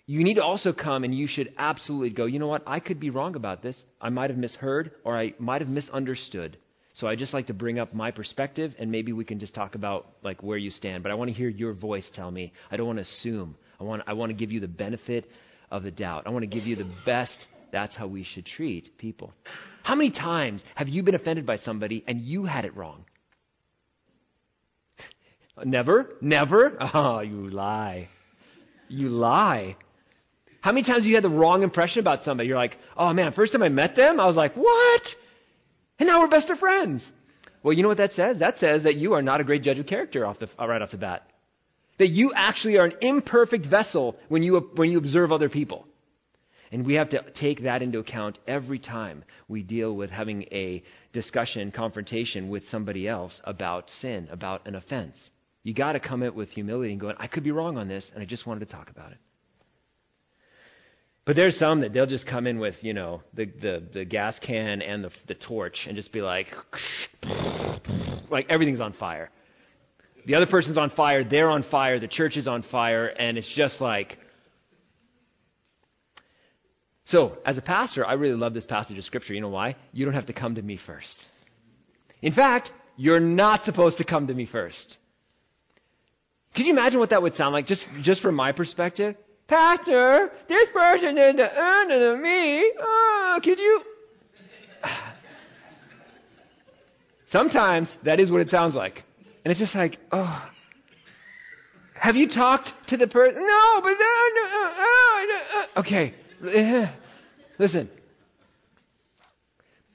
[0.05, 2.63] You need to also come and you should absolutely go, you know what?
[2.67, 3.75] I could be wrong about this.
[4.01, 6.57] I might have misheard or I might have misunderstood.
[6.93, 9.75] So I just like to bring up my perspective, and maybe we can just talk
[9.75, 11.01] about like where you stand.
[11.01, 12.53] But I want to hear your voice tell me.
[12.69, 13.55] I don't want to assume.
[13.79, 15.29] I want I want to give you the benefit
[15.71, 16.23] of the doubt.
[16.27, 17.35] I want to give you the best.
[17.71, 19.33] That's how we should treat people.
[19.81, 23.05] How many times have you been offended by somebody and you had it wrong?
[25.65, 26.77] Never, never.
[26.93, 28.09] Oh, you lie.
[28.87, 29.75] You lie.
[30.61, 32.47] How many times have you had the wrong impression about somebody?
[32.47, 35.01] You're like, oh man, first time I met them, I was like, what?
[35.99, 37.01] And now we're best of friends.
[37.61, 38.39] Well, you know what that says?
[38.39, 40.81] That says that you are not a great judge of character off the, uh, right
[40.81, 41.27] off the bat.
[41.99, 45.87] That you actually are an imperfect vessel when you, when you observe other people.
[46.71, 50.83] And we have to take that into account every time we deal with having a
[51.13, 55.15] discussion, confrontation with somebody else about sin, about an offense.
[55.61, 58.03] You got to come it with humility and going, I could be wrong on this,
[58.13, 59.19] and I just wanted to talk about it.
[61.25, 64.35] But there's some that they'll just come in with, you know, the, the, the gas
[64.41, 66.47] can and the, the torch and just be like,
[68.29, 69.29] like everything's on fire.
[70.25, 73.47] The other person's on fire, they're on fire, the church is on fire, and it's
[73.55, 74.17] just like.
[77.05, 79.33] So, as a pastor, I really love this passage of Scripture.
[79.33, 79.75] You know why?
[79.91, 81.07] You don't have to come to me first.
[82.21, 84.97] In fact, you're not supposed to come to me first.
[86.55, 89.15] Can you imagine what that would sound like, just, just from my perspective?
[89.47, 92.71] Pastor, this person is the under me.
[92.79, 93.81] Oh, could you?
[97.31, 99.03] Sometimes that is what it sounds like.
[99.43, 100.43] And it's just like, oh.
[101.95, 103.41] Have you talked to the person?
[103.41, 103.91] No, but.
[103.91, 104.89] Uh, uh,
[105.59, 106.13] uh, okay.
[107.59, 107.89] Listen.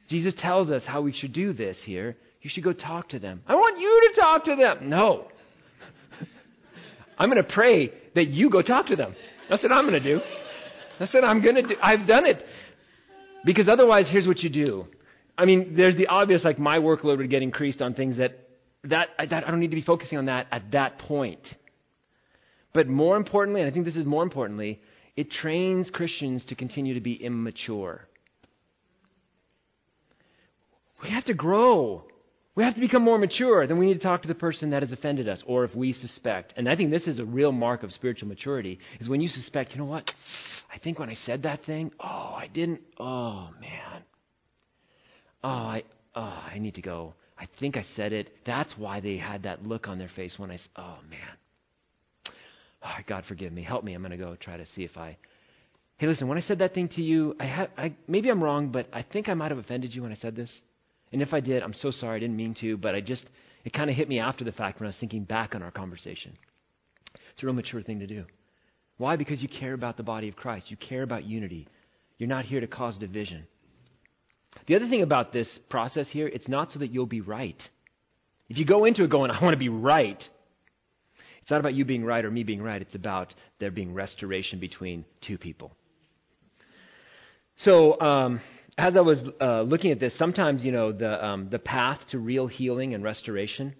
[0.09, 2.17] Jesus tells us how we should do this here.
[2.41, 3.43] You should go talk to them.
[3.47, 4.89] I want you to talk to them.
[4.89, 5.29] No.
[7.19, 9.15] I'm going to pray that you go talk to them.
[9.49, 10.21] That's what I'm going to do.
[10.99, 11.75] That's what I'm going to do.
[11.83, 12.45] I've done it.
[13.45, 14.87] Because otherwise, here's what you do.
[15.37, 18.49] I mean, there's the obvious, like my workload would get increased on things that,
[18.85, 21.41] that, that I don't need to be focusing on that at that point.
[22.75, 24.81] But more importantly, and I think this is more importantly,
[25.17, 28.07] it trains Christians to continue to be immature.
[31.03, 32.05] We have to grow
[32.59, 33.68] we have to become more mature.
[33.68, 35.92] Then we need to talk to the person that has offended us, or if we
[35.92, 36.55] suspect.
[36.57, 39.71] And I think this is a real mark of spiritual maturity, is when you suspect,
[39.71, 40.11] you know what?
[40.75, 42.81] I think when I said that thing, oh, I didn't.
[42.99, 44.03] Oh, man.
[45.44, 45.85] Oh, I,
[46.16, 46.21] oh,
[46.53, 47.14] I need to go.
[47.38, 48.35] I think I said it.
[48.44, 52.35] That's why they had that look on their face when I, oh, man.
[52.83, 53.62] Oh, God, forgive me.
[53.62, 53.94] Help me.
[53.94, 55.16] I'm going to go try to see if I.
[55.99, 58.73] Hey, listen, when I said that thing to you, I, ha- I maybe I'm wrong,
[58.73, 60.51] but I think I might have offended you when I said this.
[61.12, 62.16] And if I did, I'm so sorry.
[62.16, 63.25] I didn't mean to, but I just,
[63.64, 65.71] it kind of hit me after the fact when I was thinking back on our
[65.71, 66.37] conversation.
[67.33, 68.25] It's a real mature thing to do.
[68.99, 69.16] Why?
[69.16, 70.71] Because you care about the body of Christ.
[70.71, 71.68] You care about unity.
[72.18, 73.47] You're not here to cause division.
[74.66, 77.61] The other thing about this process here, it's not so that you'll be right.
[78.49, 80.23] If you go into it going, I want to be right,
[81.40, 82.83] it's not about you being right or me being right.
[82.83, 85.73] It's about there being restoration between two people.
[87.59, 88.40] So, um,
[88.79, 92.19] as I was uh, looking at this, sometimes, you know, the, um, the path to
[92.19, 93.75] real healing and restoration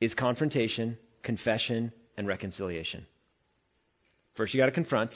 [0.00, 3.04] is confrontation, confession, and reconciliation.
[4.36, 5.10] First, you got to confront.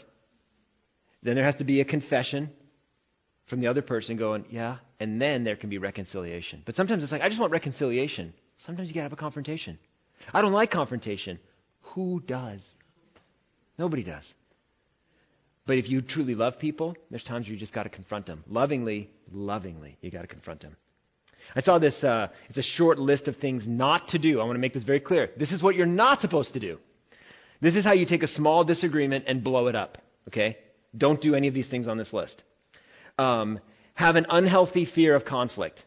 [1.22, 2.50] Then there has to be a confession
[3.48, 6.62] from the other person going, yeah, and then there can be reconciliation.
[6.66, 8.34] But sometimes it's like, I just want reconciliation.
[8.66, 9.78] Sometimes you got to have a confrontation.
[10.34, 11.38] I don't like confrontation.
[11.94, 12.60] Who does?
[13.78, 14.24] Nobody does.
[15.66, 18.44] But if you truly love people, there's times you just got to confront them.
[18.48, 20.76] Lovingly, lovingly, you got to confront them.
[21.54, 24.40] I saw this, uh, it's a short list of things not to do.
[24.40, 25.30] I want to make this very clear.
[25.38, 26.78] This is what you're not supposed to do.
[27.60, 29.98] This is how you take a small disagreement and blow it up,
[30.28, 30.58] okay?
[30.96, 32.42] Don't do any of these things on this list.
[33.18, 33.60] Um,
[33.94, 35.78] have an unhealthy fear of conflict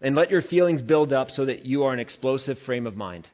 [0.00, 3.26] and let your feelings build up so that you are an explosive frame of mind.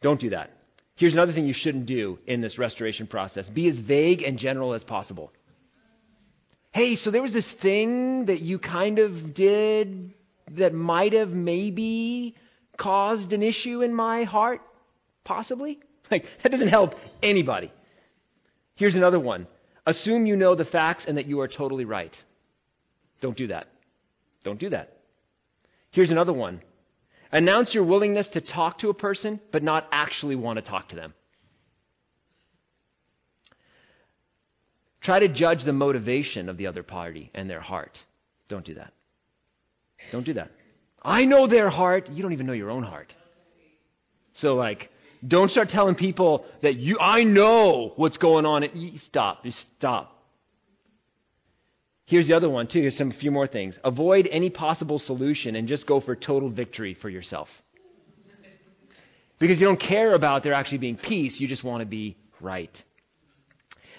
[0.00, 0.50] Don't do that.
[0.96, 4.74] Here's another thing you shouldn't do in this restoration process be as vague and general
[4.74, 5.32] as possible.
[6.72, 10.12] Hey, so there was this thing that you kind of did
[10.56, 12.34] that might have maybe
[12.76, 14.60] caused an issue in my heart,
[15.24, 15.78] possibly?
[16.10, 17.72] Like, that doesn't help anybody.
[18.74, 19.46] Here's another one
[19.86, 22.12] assume you know the facts and that you are totally right.
[23.22, 23.68] Don't do that.
[24.44, 24.98] Don't do that.
[25.92, 26.60] Here's another one
[27.34, 30.96] announce your willingness to talk to a person, but not actually want to talk to
[30.96, 31.12] them.
[35.02, 37.98] Try to judge the motivation of the other party and their heart.
[38.48, 38.94] Don't do that.
[40.12, 40.50] Don't do that.
[41.02, 42.08] I know their heart.
[42.08, 43.12] You don't even know your own heart.
[44.40, 44.88] So, like,
[45.26, 48.62] don't start telling people that you, I know what's going on.
[48.62, 48.70] At,
[49.08, 49.44] Stop.
[49.44, 50.13] Just stop.
[52.06, 52.80] Here's the other one, too.
[52.80, 53.74] Here's some few more things.
[53.82, 57.48] Avoid any possible solution and just go for total victory for yourself.
[59.38, 62.70] Because you don't care about there actually being peace, you just want to be right.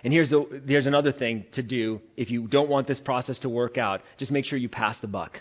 [0.04, 3.50] And here's, the, here's another thing to do if you don't want this process to
[3.50, 5.40] work out just make sure you pass the buck.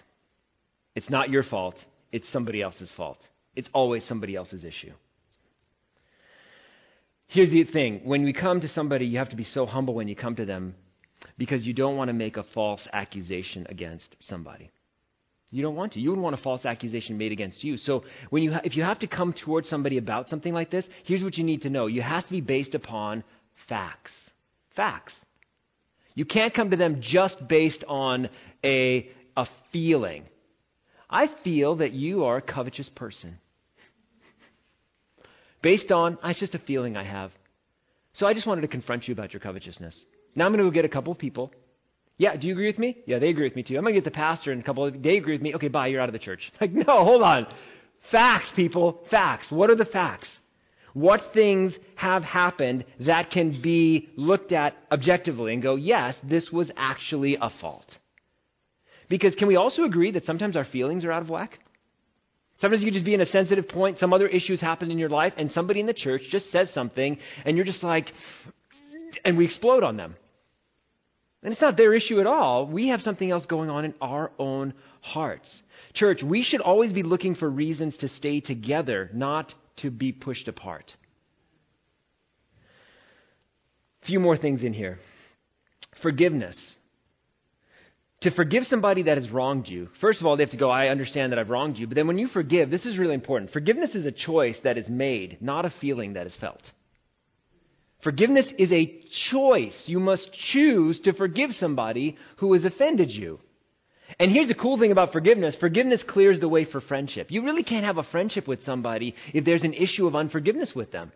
[0.94, 1.74] It's not your fault,
[2.12, 3.18] it's somebody else's fault.
[3.56, 4.92] It's always somebody else's issue.
[7.26, 10.08] Here's the thing when we come to somebody, you have to be so humble when
[10.08, 10.74] you come to them
[11.38, 14.70] because you don't want to make a false accusation against somebody.
[15.50, 16.00] You don't want to.
[16.00, 17.76] You wouldn't want a false accusation made against you.
[17.76, 20.84] So when you ha- if you have to come towards somebody about something like this,
[21.04, 21.86] here's what you need to know.
[21.86, 23.22] You have to be based upon
[23.68, 24.10] facts.
[24.74, 25.12] Facts.
[26.14, 28.28] You can't come to them just based on
[28.64, 30.24] a, a feeling.
[31.08, 33.38] I feel that you are a covetous person.
[35.62, 37.30] Based on, ah, it's just a feeling I have.
[38.14, 39.94] So I just wanted to confront you about your covetousness.
[40.34, 41.52] Now I'm going to go get a couple of people.
[42.16, 42.98] Yeah, do you agree with me?
[43.06, 43.76] Yeah, they agree with me too.
[43.76, 45.54] I'm going to get the pastor and a couple of, they agree with me.
[45.54, 46.40] Okay, bye, you're out of the church.
[46.60, 47.46] Like, no, hold on.
[48.12, 49.00] Facts, people.
[49.10, 49.46] Facts.
[49.50, 50.28] What are the facts?
[50.92, 56.70] What things have happened that can be looked at objectively and go, yes, this was
[56.76, 57.86] actually a fault?
[59.08, 61.58] Because can we also agree that sometimes our feelings are out of whack?
[62.60, 65.32] Sometimes you just be in a sensitive point, some other issues happen in your life,
[65.36, 68.12] and somebody in the church just says something, and you're just like,
[69.24, 70.14] and we explode on them.
[71.44, 72.66] And it's not their issue at all.
[72.66, 75.46] We have something else going on in our own hearts.
[75.92, 79.52] Church, we should always be looking for reasons to stay together, not
[79.82, 80.90] to be pushed apart.
[84.02, 84.98] A few more things in here.
[86.00, 86.56] Forgiveness.
[88.22, 90.88] To forgive somebody that has wronged you, first of all, they have to go, I
[90.88, 91.86] understand that I've wronged you.
[91.86, 93.52] But then when you forgive, this is really important.
[93.52, 96.62] Forgiveness is a choice that is made, not a feeling that is felt.
[98.04, 99.74] Forgiveness is a choice.
[99.86, 103.40] You must choose to forgive somebody who has offended you.
[104.20, 107.30] And here's the cool thing about forgiveness forgiveness clears the way for friendship.
[107.30, 110.92] You really can't have a friendship with somebody if there's an issue of unforgiveness with
[110.92, 111.12] them.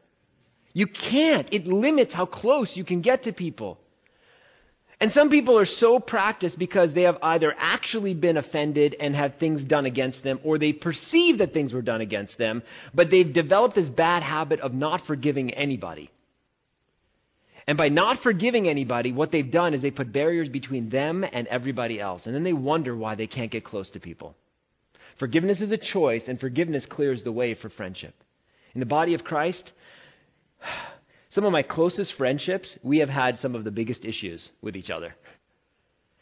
[0.72, 1.52] You can't.
[1.52, 3.78] It limits how close you can get to people.
[5.00, 9.38] And some people are so practiced because they have either actually been offended and had
[9.38, 12.62] things done against them, or they perceive that things were done against them,
[12.94, 16.10] but they've developed this bad habit of not forgiving anybody.
[17.68, 21.46] And by not forgiving anybody, what they've done is they put barriers between them and
[21.48, 22.22] everybody else.
[22.24, 24.34] And then they wonder why they can't get close to people.
[25.18, 28.14] Forgiveness is a choice, and forgiveness clears the way for friendship.
[28.72, 29.62] In the body of Christ,
[31.34, 34.88] some of my closest friendships, we have had some of the biggest issues with each
[34.88, 35.14] other.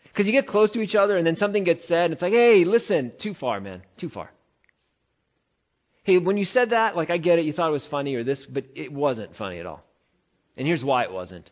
[0.02, 2.32] Because you get close to each other, and then something gets said, and it's like,
[2.32, 4.32] hey, listen, too far, man, too far.
[6.02, 8.24] Hey, when you said that, like, I get it, you thought it was funny or
[8.24, 9.85] this, but it wasn't funny at all.
[10.56, 11.50] And here's why it wasn't.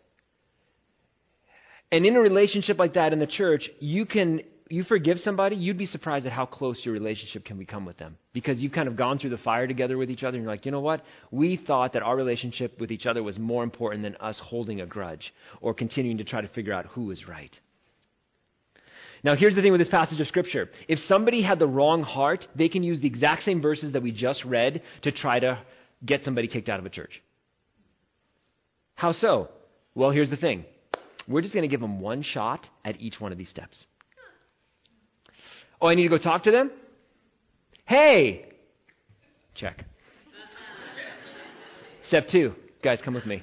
[1.93, 4.40] And in a relationship like that in the church, you can
[4.71, 8.17] you forgive somebody, you'd be surprised at how close your relationship can become with them.
[8.33, 10.64] Because you've kind of gone through the fire together with each other, and you're like,
[10.64, 11.05] you know what?
[11.31, 14.87] We thought that our relationship with each other was more important than us holding a
[14.87, 17.53] grudge or continuing to try to figure out who is right.
[19.23, 20.71] Now, here's the thing with this passage of Scripture.
[20.88, 24.12] If somebody had the wrong heart, they can use the exact same verses that we
[24.12, 25.59] just read to try to
[26.05, 27.23] get somebody kicked out of a church.
[28.95, 29.49] How so?
[29.95, 30.65] Well, here's the thing
[31.27, 33.77] we're just going to give them one shot at each one of these steps.
[35.81, 36.71] Oh, I need to go talk to them?
[37.85, 38.47] Hey!
[39.55, 39.85] Check.
[42.09, 42.55] Step two.
[42.83, 43.42] Guys, come with me.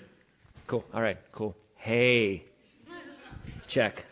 [0.68, 0.84] Cool.
[0.93, 1.56] All right, cool.
[1.76, 2.45] Hey.
[3.74, 4.04] Check.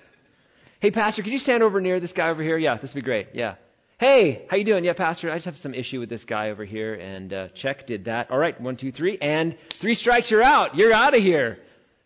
[0.80, 2.58] Hey, Pastor, could you stand over near this guy over here?
[2.58, 3.30] Yeah, this would be great.
[3.34, 3.56] Yeah.
[4.00, 4.86] Hey, how you doing?
[4.86, 6.94] Yeah, Pastor, I just have some issue with this guy over here.
[6.94, 8.32] And uh, check, did that.
[8.32, 9.18] All right, one, two, three.
[9.18, 10.74] And three strikes, you're out.
[10.74, 11.58] You're out of here.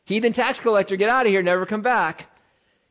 [0.06, 1.44] Heathen tax collector, get out of here.
[1.44, 2.24] Never come back.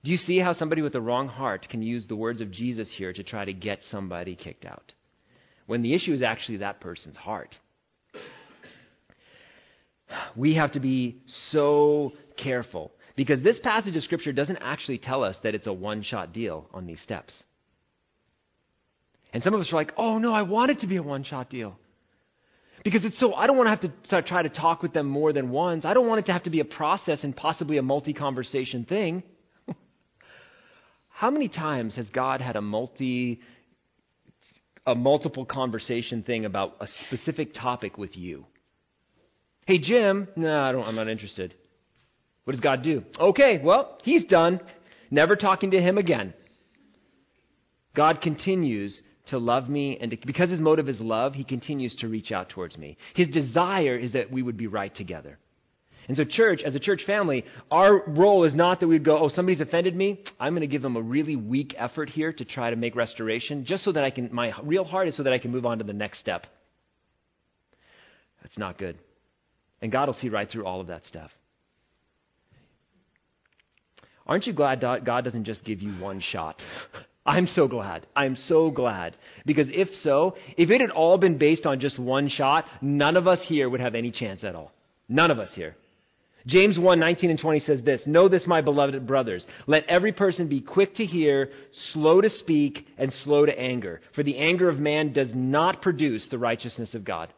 [0.05, 2.86] Do you see how somebody with the wrong heart can use the words of Jesus
[2.96, 4.92] here to try to get somebody kicked out?
[5.66, 7.57] When the issue is actually that person's heart.
[10.36, 15.34] we have to be so careful because this passage of Scripture doesn't actually tell us
[15.42, 17.32] that it's a one shot deal on these steps.
[19.33, 21.24] And some of us are like, oh no, I want it to be a one
[21.24, 21.78] shot deal.
[22.85, 25.33] Because it's so, I don't want to have to try to talk with them more
[25.33, 25.85] than once.
[25.85, 28.85] I don't want it to have to be a process and possibly a multi conversation
[28.85, 29.22] thing.
[31.11, 33.41] How many times has God had a multi,
[34.85, 38.47] a multiple conversation thing about a specific topic with you?
[39.64, 41.55] Hey, Jim, no, I don't, I'm not interested.
[42.45, 43.05] What does God do?
[43.18, 44.61] Okay, well, he's done.
[45.09, 46.35] Never talking to him again.
[47.95, 52.08] God continues to love me, and to, because his motive is love, he continues to
[52.08, 52.96] reach out towards me.
[53.14, 55.38] His desire is that we would be right together.
[56.08, 59.28] And so, church, as a church family, our role is not that we'd go, oh,
[59.28, 60.24] somebody's offended me.
[60.40, 63.64] I'm going to give them a really weak effort here to try to make restoration,
[63.64, 65.78] just so that I can, my real heart is so that I can move on
[65.78, 66.46] to the next step.
[68.42, 68.98] That's not good.
[69.80, 71.30] And God will see right through all of that stuff.
[74.26, 76.56] Aren't you glad God doesn't just give you one shot?
[77.24, 78.06] I'm so glad.
[78.16, 79.16] I'm so glad.
[79.46, 83.26] Because if so, if it had all been based on just one shot, none of
[83.26, 84.72] us here would have any chance at all.
[85.08, 85.76] None of us here.
[86.46, 89.44] James 1, 19 and 20 says this, Know this, my beloved brothers.
[89.68, 91.50] Let every person be quick to hear,
[91.92, 94.00] slow to speak, and slow to anger.
[94.16, 97.32] For the anger of man does not produce the righteousness of God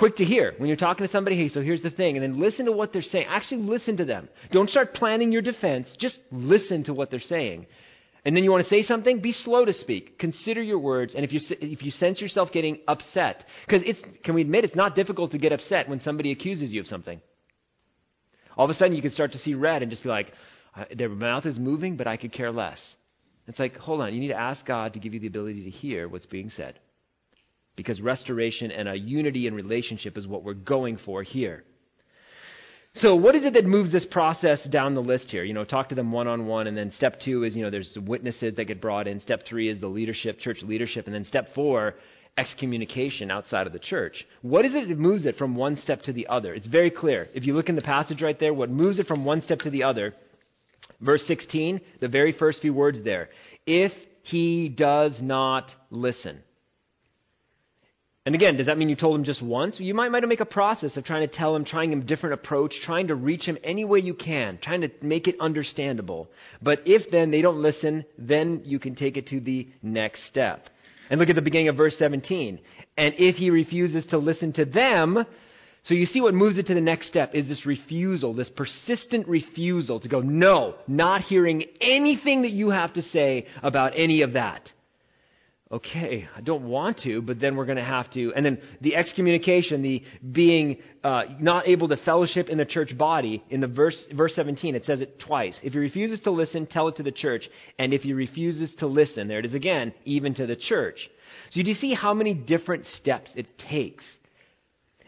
[0.00, 0.54] quick to hear.
[0.56, 2.92] When you're talking to somebody, hey, so here's the thing, and then listen to what
[2.92, 3.26] they're saying.
[3.28, 4.28] Actually, listen to them.
[4.50, 5.86] Don't start planning your defense.
[6.00, 7.66] Just listen to what they're saying.
[8.24, 9.20] And then you want to say something?
[9.20, 10.18] Be slow to speak.
[10.18, 11.12] Consider your words.
[11.14, 14.74] And if you, if you sense yourself getting upset, because it's, can we admit it's
[14.74, 17.20] not difficult to get upset when somebody accuses you of something?
[18.56, 20.32] All of a sudden, you can start to see red and just be like,
[20.96, 22.78] their mouth is moving, but I could care less.
[23.46, 25.70] It's like, hold on, you need to ask God to give you the ability to
[25.70, 26.78] hear what's being said
[27.80, 31.64] because restoration and a unity in relationship is what we're going for here.
[32.96, 35.44] So, what is it that moves this process down the list here?
[35.44, 37.70] You know, talk to them one on one, and then step two is, you know,
[37.70, 39.22] there's witnesses that get brought in.
[39.22, 41.94] Step three is the leadership, church leadership, and then step four,
[42.36, 44.26] excommunication outside of the church.
[44.42, 46.52] What is it that moves it from one step to the other?
[46.52, 47.30] It's very clear.
[47.32, 49.70] If you look in the passage right there, what moves it from one step to
[49.70, 50.14] the other,
[51.00, 53.30] verse 16, the very first few words there.
[53.66, 53.92] If
[54.24, 56.42] he does not listen.
[58.30, 59.74] And again, does that mean you told him just once?
[59.80, 62.72] You might, might make a process of trying to tell him, trying a different approach,
[62.84, 66.30] trying to reach him any way you can, trying to make it understandable.
[66.62, 70.68] But if then they don't listen, then you can take it to the next step.
[71.10, 72.60] And look at the beginning of verse 17.
[72.96, 75.26] And if he refuses to listen to them,
[75.82, 79.26] so you see what moves it to the next step is this refusal, this persistent
[79.26, 84.34] refusal to go, no, not hearing anything that you have to say about any of
[84.34, 84.70] that
[85.72, 88.32] okay, I don't want to, but then we're going to have to.
[88.34, 90.02] And then the excommunication, the
[90.32, 94.74] being uh, not able to fellowship in the church body, in the verse, verse 17,
[94.74, 95.54] it says it twice.
[95.62, 97.48] If he refuses to listen, tell it to the church.
[97.78, 100.98] And if he refuses to listen, there it is again, even to the church.
[101.52, 104.04] So do you see how many different steps it takes?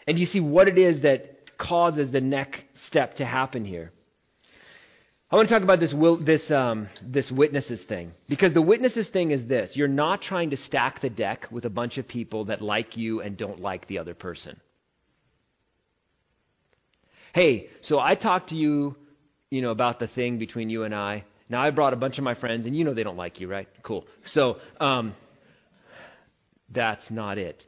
[0.06, 3.90] And do you see what it is that causes the next step to happen here?
[5.32, 8.12] I want to talk about this, will, this, um, this witnesses thing.
[8.28, 11.70] Because the witnesses thing is this you're not trying to stack the deck with a
[11.70, 14.60] bunch of people that like you and don't like the other person.
[17.34, 18.94] Hey, so I talked to you,
[19.48, 21.24] you know, about the thing between you and I.
[21.48, 23.48] Now I brought a bunch of my friends, and you know they don't like you,
[23.48, 23.68] right?
[23.82, 24.04] Cool.
[24.34, 25.14] So um,
[26.70, 27.62] that's not it.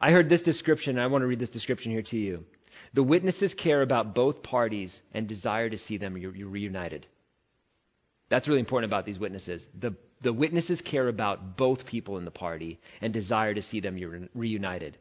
[0.00, 2.44] I heard this description, and I want to read this description here to you.
[2.94, 7.06] The witnesses care about both parties and desire to see them reunited.
[8.30, 9.60] That's really important about these witnesses.
[9.78, 13.98] The, the witnesses care about both people in the party and desire to see them
[14.34, 14.96] reunited.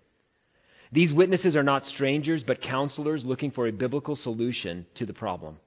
[0.91, 5.57] These witnesses are not strangers, but counselors looking for a biblical solution to the problem.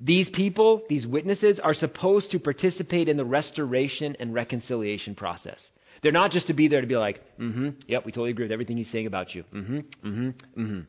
[0.00, 5.58] These people, these witnesses, are supposed to participate in the restoration and reconciliation process.
[6.02, 8.44] They're not just to be there to be like, mm hmm, yep, we totally agree
[8.44, 9.44] with everything he's saying about you.
[9.52, 10.80] Mm hmm, mm hmm, mm hmm.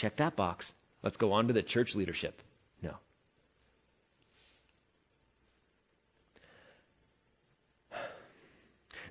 [0.00, 0.64] Check that box.
[1.02, 2.40] Let's go on to the church leadership.
[2.82, 2.96] No.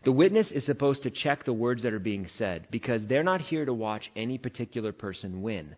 [0.04, 3.42] The witness is supposed to check the words that are being said because they're not
[3.42, 5.76] here to watch any particular person win.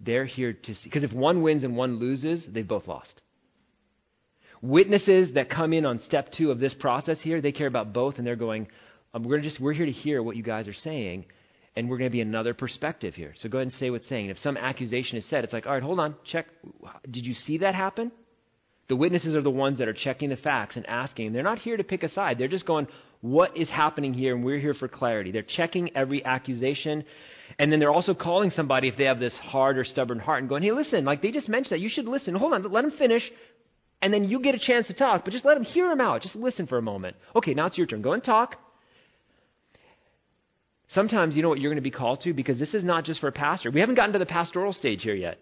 [0.00, 3.20] They're here to see, because if one wins and one loses, they've both lost.
[4.60, 8.18] Witnesses that come in on step two of this process here, they care about both,
[8.18, 8.66] and they're going,
[9.14, 11.26] um, we're just we're here to hear what you guys are saying,
[11.76, 13.34] and we're going to be another perspective here.
[13.40, 14.30] So go ahead and say what's saying.
[14.30, 16.46] if some accusation is said, it's like, all right, hold on, check.
[17.10, 18.10] Did you see that happen?
[18.88, 21.32] The witnesses are the ones that are checking the facts and asking.
[21.32, 22.38] They're not here to pick a side.
[22.38, 22.88] They're just going,
[23.20, 24.34] what is happening here?
[24.34, 25.30] And we're here for clarity.
[25.30, 27.04] They're checking every accusation.
[27.58, 30.48] And then they're also calling somebody if they have this hard or stubborn heart and
[30.48, 31.80] going, hey, listen, like they just mentioned that.
[31.80, 32.34] You should listen.
[32.34, 33.22] Hold on, let them finish.
[34.00, 36.22] And then you get a chance to talk, but just let them hear them out.
[36.22, 37.16] Just listen for a moment.
[37.34, 38.02] Okay, now it's your turn.
[38.02, 38.54] Go and talk.
[40.94, 43.20] Sometimes you know what you're going to be called to because this is not just
[43.20, 43.70] for a pastor.
[43.70, 45.38] We haven't gotten to the pastoral stage here yet.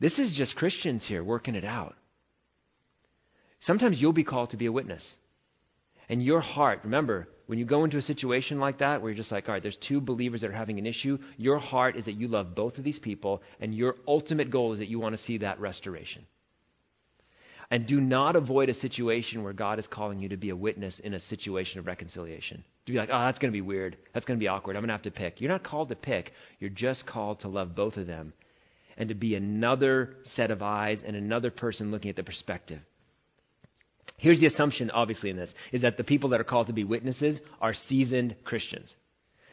[0.00, 1.94] This is just Christians here working it out.
[3.66, 5.02] Sometimes you'll be called to be a witness.
[6.08, 9.32] And your heart, remember, when you go into a situation like that where you're just
[9.32, 12.14] like, all right, there's two believers that are having an issue, your heart is that
[12.14, 15.26] you love both of these people, and your ultimate goal is that you want to
[15.26, 16.26] see that restoration.
[17.70, 20.94] And do not avoid a situation where God is calling you to be a witness
[21.02, 22.64] in a situation of reconciliation.
[22.86, 23.96] To be like, oh, that's going to be weird.
[24.12, 24.76] That's going to be awkward.
[24.76, 25.40] I'm going to have to pick.
[25.40, 26.32] You're not called to pick.
[26.60, 28.34] You're just called to love both of them
[28.96, 32.80] and to be another set of eyes and another person looking at the perspective.
[34.16, 36.84] Here's the assumption, obviously, in this is that the people that are called to be
[36.84, 38.88] witnesses are seasoned Christians,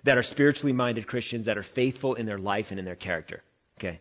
[0.03, 3.41] that are spiritually minded Christians, that are faithful in their life and in their character.
[3.79, 3.99] Okay?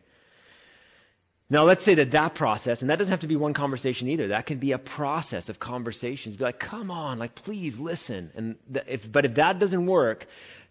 [1.53, 4.29] Now, let's say that that process, and that doesn't have to be one conversation either.
[4.29, 6.37] That can be a process of conversations.
[6.37, 8.31] Be like, come on, like, please listen.
[8.37, 10.27] And if, but if that doesn't work,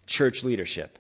[0.08, 0.98] church leadership.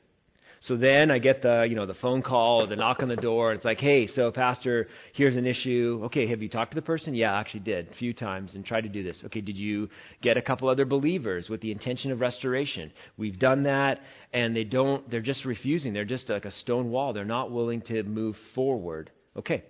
[0.63, 3.15] So then I get the, you know, the phone call, or the knock on the
[3.15, 3.53] door.
[3.53, 6.01] It's like, hey, so pastor, here's an issue.
[6.07, 7.15] Okay, have you talked to the person?
[7.15, 9.15] Yeah, I actually did a few times and tried to do this.
[9.27, 9.87] Okay, did you
[10.21, 12.91] get a couple other believers with the intention of restoration?
[13.15, 14.01] We've done that,
[14.33, 15.09] and they don't.
[15.09, 15.93] They're just refusing.
[15.93, 17.13] They're just like a stone wall.
[17.13, 19.11] They're not willing to move forward.
[19.39, 19.63] Okay,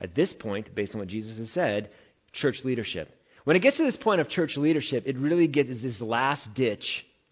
[0.00, 1.90] at this point, based on what Jesus has said,
[2.34, 3.14] church leadership.
[3.44, 6.84] When it gets to this point of church leadership, it really gets this last ditch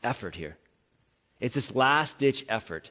[0.02, 0.56] effort here.
[1.40, 2.88] It's this last ditch effort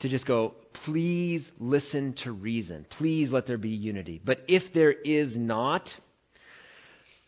[0.00, 0.54] to just go,
[0.84, 2.86] please listen to reason.
[2.98, 4.20] Please let there be unity.
[4.24, 5.88] But if there is not,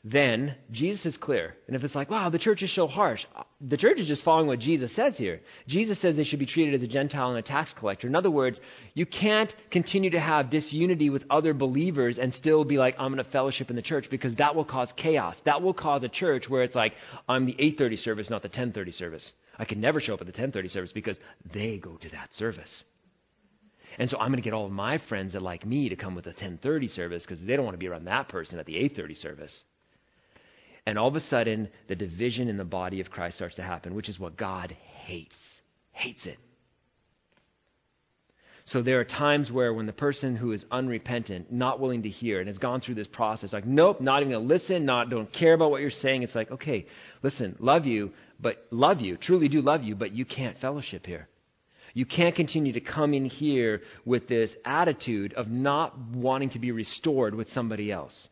[0.05, 1.57] then Jesus is clear.
[1.67, 4.23] And if it's like, wow, the church is so harsh, uh, the church is just
[4.23, 5.41] following what Jesus says here.
[5.67, 8.07] Jesus says they should be treated as a Gentile and a tax collector.
[8.07, 8.59] In other words,
[8.95, 13.25] you can't continue to have disunity with other believers and still be like, I'm going
[13.25, 15.35] to fellowship in the church because that will cause chaos.
[15.45, 16.93] That will cause a church where it's like,
[17.29, 19.33] I'm the 830 service, not the 1030 service.
[19.59, 21.17] I can never show up at the 1030 service because
[21.53, 22.71] they go to that service.
[23.99, 26.15] And so I'm going to get all of my friends that like me to come
[26.15, 28.77] with the 1030 service because they don't want to be around that person at the
[28.77, 29.53] 830 service.
[30.89, 33.95] And all of a sudden, the division in the body of Christ starts to happen,
[33.95, 34.75] which is what God
[35.05, 35.35] hates.
[35.93, 36.39] Hates it.
[38.69, 42.41] So there are times where when the person who is unrepentant, not willing to hear,
[42.41, 45.53] and has gone through this process, like, nope, not even to listen, not don't care
[45.53, 46.87] about what you're saying, it's like, okay,
[47.23, 51.29] listen, love you, but love you, truly do love you, but you can't fellowship here.
[51.93, 56.73] You can't continue to come in here with this attitude of not wanting to be
[56.73, 58.29] restored with somebody else.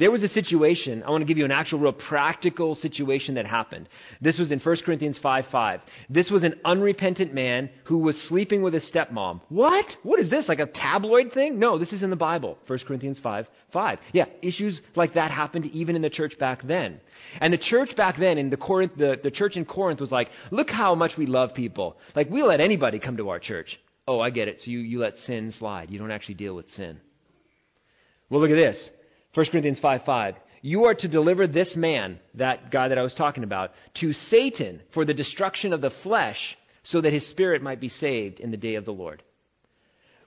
[0.00, 3.44] There was a situation, I want to give you an actual, real practical situation that
[3.44, 3.86] happened.
[4.22, 5.80] This was in 1 Corinthians 5 5.
[6.08, 9.42] This was an unrepentant man who was sleeping with his stepmom.
[9.50, 9.84] What?
[10.02, 10.46] What is this?
[10.48, 11.58] Like a tabloid thing?
[11.58, 12.56] No, this is in the Bible.
[12.66, 13.98] 1 Corinthians 5 5.
[14.14, 16.98] Yeah, issues like that happened even in the church back then.
[17.38, 20.30] And the church back then, in the, Corinth, the, the church in Corinth was like,
[20.50, 21.98] look how much we love people.
[22.16, 23.78] Like, we let anybody come to our church.
[24.08, 24.62] Oh, I get it.
[24.64, 25.90] So you, you let sin slide.
[25.90, 27.00] You don't actually deal with sin.
[28.30, 28.78] Well, look at this.
[29.34, 30.34] 1 Corinthians 5 5.
[30.62, 33.70] You are to deliver this man, that guy that I was talking about,
[34.00, 36.38] to Satan for the destruction of the flesh,
[36.84, 39.22] so that his spirit might be saved in the day of the Lord.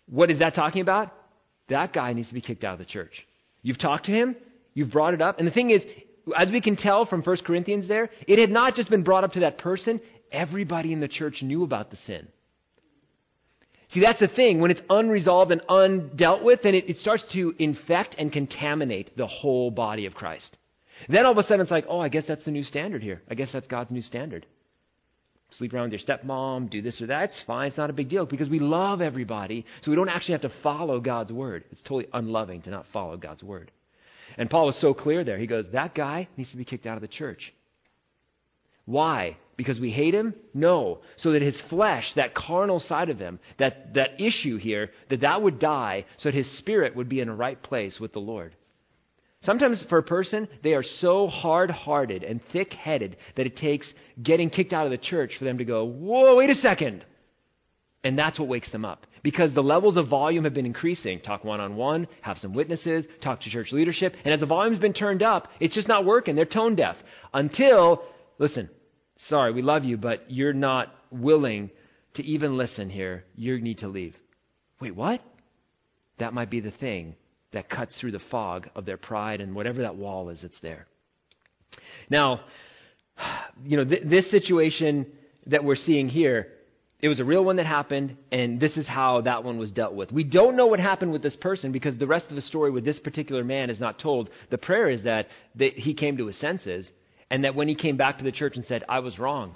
[0.09, 1.13] What is that talking about?
[1.69, 3.13] That guy needs to be kicked out of the church.
[3.61, 4.35] You've talked to him,
[4.73, 5.81] you've brought it up, and the thing is,
[6.37, 9.33] as we can tell from 1 Corinthians there, it had not just been brought up
[9.33, 10.01] to that person,
[10.31, 12.27] everybody in the church knew about the sin.
[13.93, 14.59] See, that's the thing.
[14.59, 19.27] When it's unresolved and undealt with, then it, it starts to infect and contaminate the
[19.27, 20.57] whole body of Christ.
[21.09, 23.21] Then all of a sudden it's like, oh, I guess that's the new standard here.
[23.29, 24.45] I guess that's God's new standard.
[25.57, 27.25] Sleep around with your stepmom, do this or that.
[27.25, 27.67] It's fine.
[27.67, 30.51] It's not a big deal because we love everybody, so we don't actually have to
[30.63, 31.63] follow God's word.
[31.71, 33.69] It's totally unloving to not follow God's word.
[34.37, 35.37] And Paul was so clear there.
[35.37, 37.53] He goes, that guy needs to be kicked out of the church.
[38.85, 39.37] Why?
[39.55, 40.33] Because we hate him?
[40.53, 40.99] No.
[41.17, 45.41] So that his flesh, that carnal side of him, that, that issue here, that that
[45.41, 48.55] would die so that his spirit would be in a right place with the Lord.
[49.45, 53.85] Sometimes for a person, they are so hard hearted and thick headed that it takes
[54.21, 57.03] getting kicked out of the church for them to go, whoa, wait a second.
[58.05, 59.05] And that's what wakes them up.
[59.21, 61.19] Because the levels of volume have been increasing.
[61.21, 64.15] Talk one on one, have some witnesses, talk to church leadership.
[64.25, 66.35] And as the volume's been turned up, it's just not working.
[66.35, 66.97] They're tone deaf.
[67.33, 68.03] Until
[68.39, 68.69] Listen,
[69.29, 71.69] sorry, we love you, but you're not willing
[72.15, 73.25] to even listen here.
[73.35, 74.15] You need to leave.
[74.79, 75.21] Wait, what?
[76.19, 77.15] That might be the thing
[77.53, 80.87] that cuts through the fog of their pride and whatever that wall is that's there.
[82.09, 82.41] Now,
[83.63, 85.07] you know, th- this situation
[85.47, 86.47] that we're seeing here,
[87.01, 89.93] it was a real one that happened, and this is how that one was dealt
[89.93, 90.11] with.
[90.11, 92.85] We don't know what happened with this person because the rest of the story with
[92.85, 94.29] this particular man is not told.
[94.51, 96.85] The prayer is that, that he came to his senses,
[97.33, 99.55] and that when he came back to the church and said, I was wrong,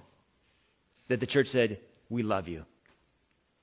[1.09, 1.77] that the church said,
[2.09, 2.63] We love you.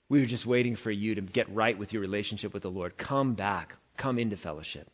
[0.08, 2.96] We were just waiting for you to get right with your relationship with the Lord.
[2.96, 4.88] Come back, come into fellowship.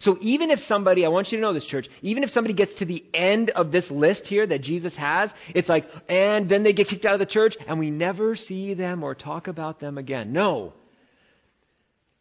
[0.00, 2.72] So even if somebody, I want you to know this, church, even if somebody gets
[2.80, 6.72] to the end of this list here that Jesus has, it's like, and then they
[6.72, 9.98] get kicked out of the church and we never see them or talk about them
[9.98, 10.32] again.
[10.32, 10.72] No.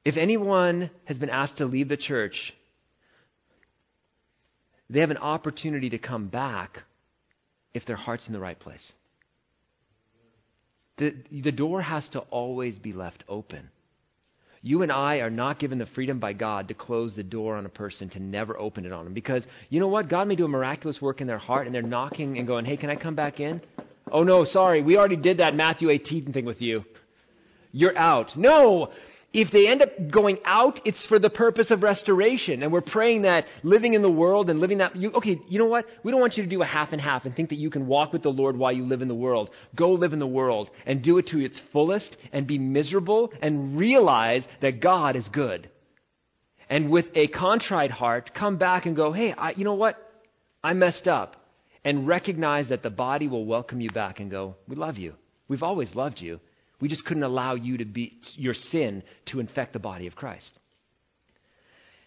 [0.06, 2.36] If anyone has been asked to leave the church,
[4.90, 6.80] they have an opportunity to come back
[7.74, 8.82] if their heart's in the right place.
[10.98, 13.70] The, the door has to always be left open.
[14.64, 17.66] You and I are not given the freedom by God to close the door on
[17.66, 19.14] a person, to never open it on them.
[19.14, 20.10] Because you know what?
[20.10, 22.78] God may do a miraculous work in their heart and they're knocking and going, hey,
[22.78, 23.62] can I come back in?
[24.12, 24.82] Oh, no, sorry.
[24.82, 26.84] We already did that Matthew 18 thing with you.
[27.72, 28.36] You're out.
[28.36, 28.92] No,
[29.34, 32.64] if they end up going out, it's for the purpose of restoration.
[32.64, 34.96] And we're praying that living in the world and living that.
[34.96, 35.86] You, okay, you know what?
[36.04, 37.88] We don't want you to do a half and half and think that you can
[37.88, 39.50] walk with the Lord while you live in the world.
[39.76, 43.78] Go live in the world and do it to its fullest and be miserable and
[43.78, 45.70] realize that God is good.
[46.70, 49.98] And with a contrite heart, come back and go, hey, I, you know what?
[50.64, 51.36] I messed up.
[51.84, 55.14] And recognize that the body will welcome you back and go, we love you.
[55.48, 56.42] We've always loved you.
[56.80, 60.60] We just couldn't allow you to be your sin to infect the body of Christ.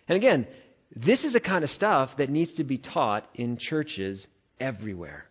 [0.08, 0.46] And again,
[0.94, 4.26] this is the kind of stuff that needs to be taught in churches
[4.60, 5.26] everywhere.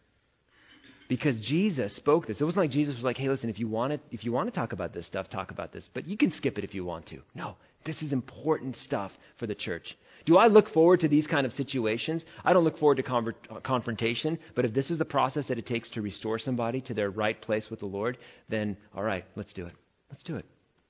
[1.08, 2.40] Because Jesus spoke this.
[2.40, 4.48] It wasn't like Jesus was like, hey, listen, if you want to, if you want
[4.54, 5.84] to talk about this stuff, talk about this.
[5.94, 7.20] But you can skip it if you want to.
[7.34, 9.98] No, this is important stuff for the church.
[10.26, 12.24] Do I look forward to these kind of situations?
[12.44, 15.58] I don't look forward to conver- uh, confrontation, but if this is the process that
[15.58, 18.18] it takes to restore somebody to their right place with the Lord,
[18.50, 19.74] then all right, let's do it.
[20.10, 20.46] Let's do it.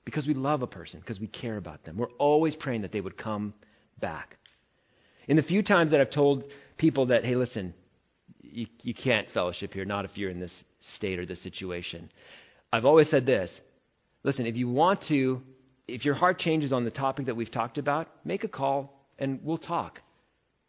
[0.06, 1.98] Because we love a person, because we care about them.
[1.98, 3.54] We're always praying that they would come
[4.00, 4.38] back.
[5.28, 6.44] In the few times that I've told
[6.78, 7.74] people that, hey, listen,
[8.42, 10.52] you, you can't fellowship here, not if you're in this
[10.98, 12.10] state or this situation,
[12.74, 13.52] I've always said this
[14.24, 15.42] listen, if you want to,
[15.88, 19.40] if your heart changes on the topic that we've talked about, make a call and
[19.44, 20.00] we'll talk.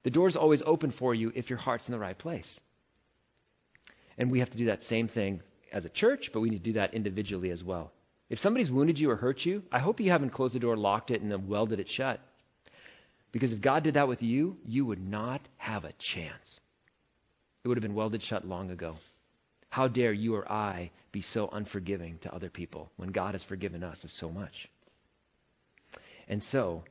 [0.05, 2.47] The door's always open for you if your heart's in the right place.
[4.19, 5.41] And we have to do that same thing
[5.73, 7.93] as a church, but we need to do that individually as well.
[8.29, 11.11] If somebody's wounded you or hurt you, I hope you haven't closed the door, locked
[11.11, 12.21] it, and then welded it shut.
[13.33, 16.61] Because if God did that with you, you would not have a chance.
[17.65, 18.97] It would have been welded shut long ago.
[19.69, 23.85] How dare you or I be so unforgiving to other people when God has forgiven
[23.85, 24.69] us of so much?
[26.29, 26.85] And so,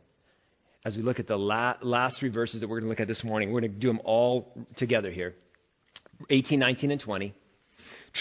[0.86, 3.08] as we look at the la- last three verses that we're going to look at
[3.08, 3.52] this morning.
[3.52, 5.36] We're going to do them all together here
[6.30, 7.34] 18, 19, and 20.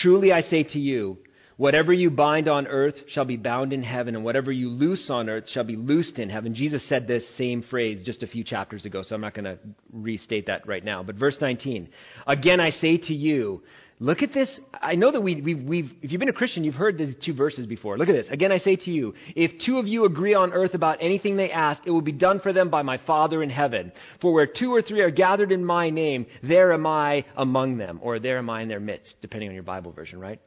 [0.03, 1.19] Truly I say to you,
[1.57, 5.29] whatever you bind on earth shall be bound in heaven, and whatever you loose on
[5.29, 6.55] earth shall be loosed in heaven.
[6.55, 9.59] Jesus said this same phrase just a few chapters ago, so I'm not going to
[9.93, 11.03] restate that right now.
[11.03, 11.89] But verse 19
[12.27, 13.63] Again I say to you,
[14.01, 14.49] Look at this.
[14.81, 17.35] I know that we, we've, we've, if you've been a Christian, you've heard these two
[17.35, 17.99] verses before.
[17.99, 18.27] Look at this.
[18.31, 21.51] Again, I say to you, if two of you agree on earth about anything they
[21.51, 23.91] ask, it will be done for them by my Father in heaven.
[24.21, 27.99] For where two or three are gathered in my name, there am I among them.
[28.01, 30.41] Or there am I in their midst, depending on your Bible version, right?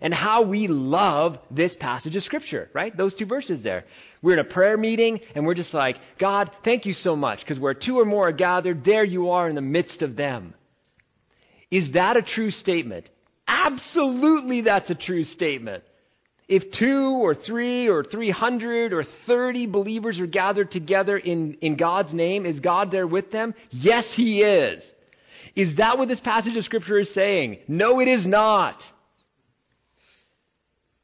[0.00, 2.96] And how we love this passage of Scripture, right?
[2.96, 3.84] Those two verses there.
[4.22, 7.60] We're in a prayer meeting, and we're just like, God, thank you so much, because
[7.60, 10.54] where two or more are gathered, there you are in the midst of them.
[11.74, 13.08] Is that a true statement?
[13.48, 15.82] Absolutely, that's a true statement.
[16.46, 22.12] If two or three or 300 or 30 believers are gathered together in, in God's
[22.12, 23.54] name, is God there with them?
[23.72, 24.84] Yes, He is.
[25.56, 27.58] Is that what this passage of Scripture is saying?
[27.66, 28.78] No, it is not.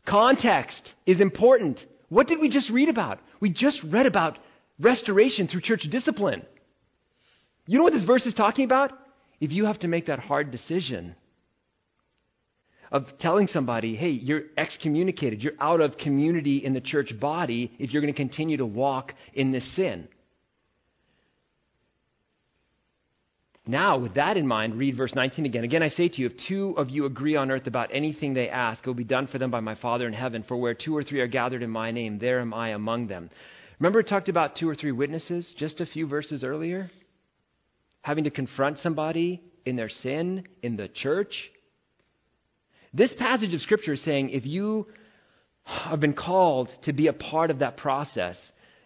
[0.07, 1.81] Context is important.
[2.11, 3.19] What did we just read about?
[3.41, 4.39] We just read about
[4.79, 6.43] restoration through church discipline.
[7.67, 8.93] You know what this verse is talking about?
[9.41, 11.15] If you have to make that hard decision
[12.93, 17.93] of telling somebody, hey, you're excommunicated, you're out of community in the church body if
[17.93, 20.09] you're going to continue to walk in this sin.
[23.67, 25.63] Now, with that in mind, read verse 19 again.
[25.63, 28.49] Again, I say to you, if two of you agree on earth about anything they
[28.49, 30.45] ask, it will be done for them by my Father in heaven.
[30.49, 33.31] For where two or three are gathered in my name, there am I among them.
[33.79, 36.91] Remember, it talked about two or three witnesses just a few verses earlier?
[38.03, 41.35] Having to confront somebody in their sin in the church.
[42.93, 44.87] This passage of Scripture is saying if you
[45.65, 48.37] have been called to be a part of that process,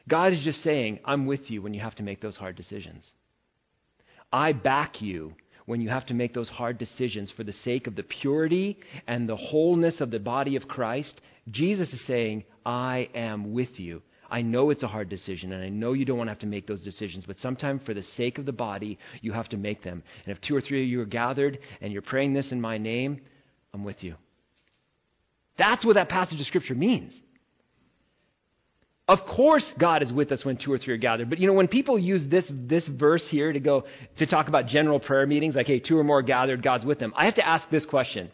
[0.08, 3.02] God is just saying, I'm with you when you have to make those hard decisions.
[4.32, 5.34] I back you
[5.66, 9.28] when you have to make those hard decisions for the sake of the purity and
[9.28, 14.02] the wholeness of the body of Christ, Jesus is saying, I am with you.
[14.30, 16.46] I know it's a hard decision, and I know you don't want to have to
[16.46, 19.82] make those decisions, but sometimes for the sake of the body, you have to make
[19.82, 20.02] them.
[20.24, 22.78] And if two or three of you are gathered and you're praying this in my
[22.78, 23.20] name,
[23.72, 24.16] I'm with you.
[25.58, 27.12] That's what that passage of Scripture means.
[29.06, 31.28] Of course, God is with us when two or three are gathered.
[31.28, 33.84] But you know, when people use this, this verse here to go
[34.18, 37.12] to talk about general prayer meetings, like, hey, two or more gathered, God's with them,
[37.14, 38.30] I have to ask this question.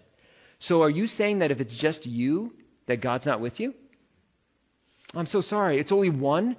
[0.60, 2.52] So are you saying that if it's just you,
[2.86, 3.74] that God's not with you?
[5.14, 5.80] I'm so sorry.
[5.80, 6.56] It's only one.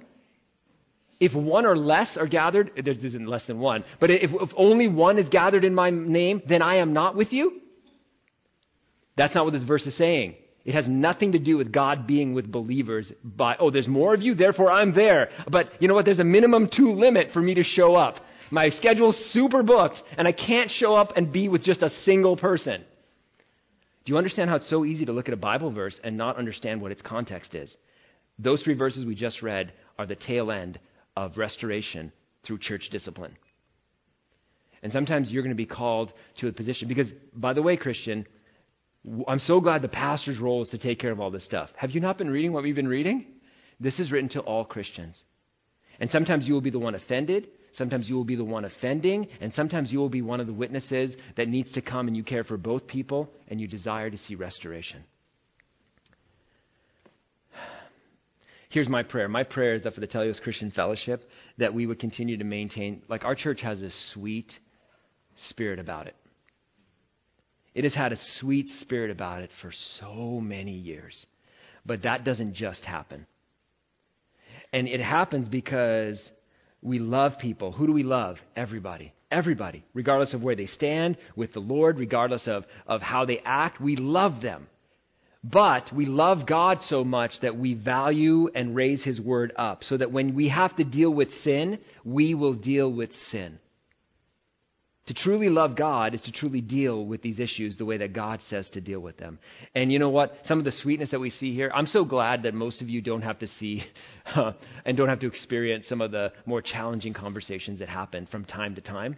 [1.20, 4.88] If one or less are gathered, there isn't less than one, but if, if only
[4.88, 7.60] one is gathered in my name, then I am not with you?
[9.16, 10.34] That's not what this verse is saying.
[10.64, 14.22] It has nothing to do with God being with believers by, oh, there's more of
[14.22, 15.28] you, therefore I'm there.
[15.48, 16.04] But you know what?
[16.04, 18.16] There's a minimum two limit for me to show up.
[18.50, 22.36] My schedule's super booked, and I can't show up and be with just a single
[22.36, 22.84] person.
[24.04, 26.36] Do you understand how it's so easy to look at a Bible verse and not
[26.36, 27.70] understand what its context is?
[28.42, 30.78] Those three verses we just read are the tail end
[31.16, 32.12] of restoration
[32.44, 33.36] through church discipline.
[34.82, 38.26] And sometimes you're going to be called to a position, because, by the way, Christian,
[39.28, 41.70] I'm so glad the pastor's role is to take care of all this stuff.
[41.76, 43.26] Have you not been reading what we've been reading?
[43.78, 45.14] This is written to all Christians.
[46.00, 49.28] And sometimes you will be the one offended, sometimes you will be the one offending,
[49.40, 52.24] and sometimes you will be one of the witnesses that needs to come and you
[52.24, 55.04] care for both people and you desire to see restoration.
[58.72, 59.28] Here's my prayer.
[59.28, 63.02] My prayer is that for the Teleios Christian Fellowship, that we would continue to maintain,
[63.06, 64.50] like our church has a sweet
[65.50, 66.16] spirit about it.
[67.74, 69.70] It has had a sweet spirit about it for
[70.00, 71.14] so many years.
[71.84, 73.26] But that doesn't just happen.
[74.72, 76.18] And it happens because
[76.80, 77.72] we love people.
[77.72, 78.38] Who do we love?
[78.56, 79.12] Everybody.
[79.30, 79.84] Everybody.
[79.92, 83.96] Regardless of where they stand with the Lord, regardless of, of how they act, we
[83.96, 84.66] love them.
[85.44, 89.96] But we love God so much that we value and raise His word up so
[89.96, 93.58] that when we have to deal with sin, we will deal with sin.
[95.08, 98.38] To truly love God is to truly deal with these issues the way that God
[98.48, 99.40] says to deal with them.
[99.74, 100.32] And you know what?
[100.46, 103.00] Some of the sweetness that we see here, I'm so glad that most of you
[103.00, 103.82] don't have to see
[104.84, 108.76] and don't have to experience some of the more challenging conversations that happen from time
[108.76, 109.16] to time.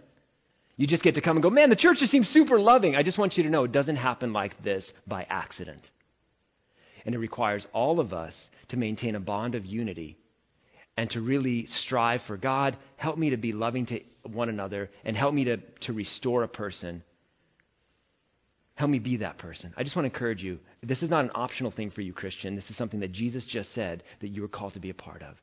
[0.75, 2.95] You just get to come and go, man, the church just seems super loving.
[2.95, 5.81] I just want you to know it doesn't happen like this by accident.
[7.05, 8.33] And it requires all of us
[8.69, 10.17] to maintain a bond of unity
[10.97, 15.15] and to really strive for God, help me to be loving to one another and
[15.15, 17.03] help me to, to restore a person.
[18.75, 19.73] Help me be that person.
[19.77, 20.59] I just want to encourage you.
[20.83, 22.55] This is not an optional thing for you, Christian.
[22.55, 25.21] This is something that Jesus just said that you were called to be a part
[25.21, 25.35] of.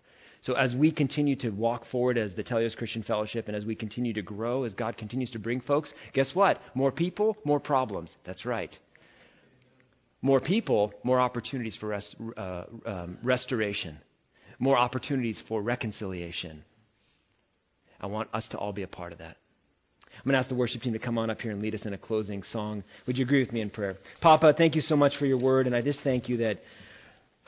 [0.43, 3.77] So as we continue to walk forward as the Teleios Christian Fellowship and as we
[3.77, 6.61] continue to grow, as God continues to bring folks, guess what?
[6.75, 8.11] More people, more problems.
[8.25, 8.77] That's right.
[10.23, 13.99] More people, more opportunities for rest, uh, um, restoration,
[14.59, 16.65] more opportunities for reconciliation,
[18.01, 19.37] I want us to all be a part of that.
[20.15, 21.81] I'm going to ask the worship team to come on up here and lead us
[21.85, 22.85] in a closing song.
[23.07, 23.97] Would you agree with me in prayer?
[24.21, 26.59] Papa, thank you so much for your word, and I just thank you that,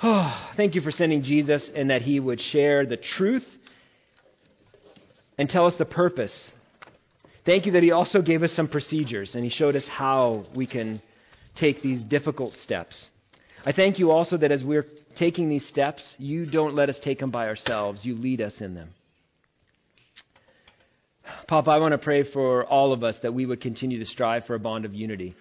[0.02, 3.44] oh, thank you for sending Jesus and that he would share the truth
[5.38, 6.32] and tell us the purpose.
[7.44, 10.66] Thank you that he also gave us some procedures and he showed us how we
[10.66, 11.02] can
[11.56, 12.94] take these difficult steps.
[13.66, 14.86] I thank you also that as we're
[15.18, 18.74] taking these steps, you don't let us take them by ourselves, you lead us in
[18.74, 18.90] them.
[21.48, 24.44] Papa, I want to pray for all of us that we would continue to strive
[24.46, 25.34] for a bond of unity.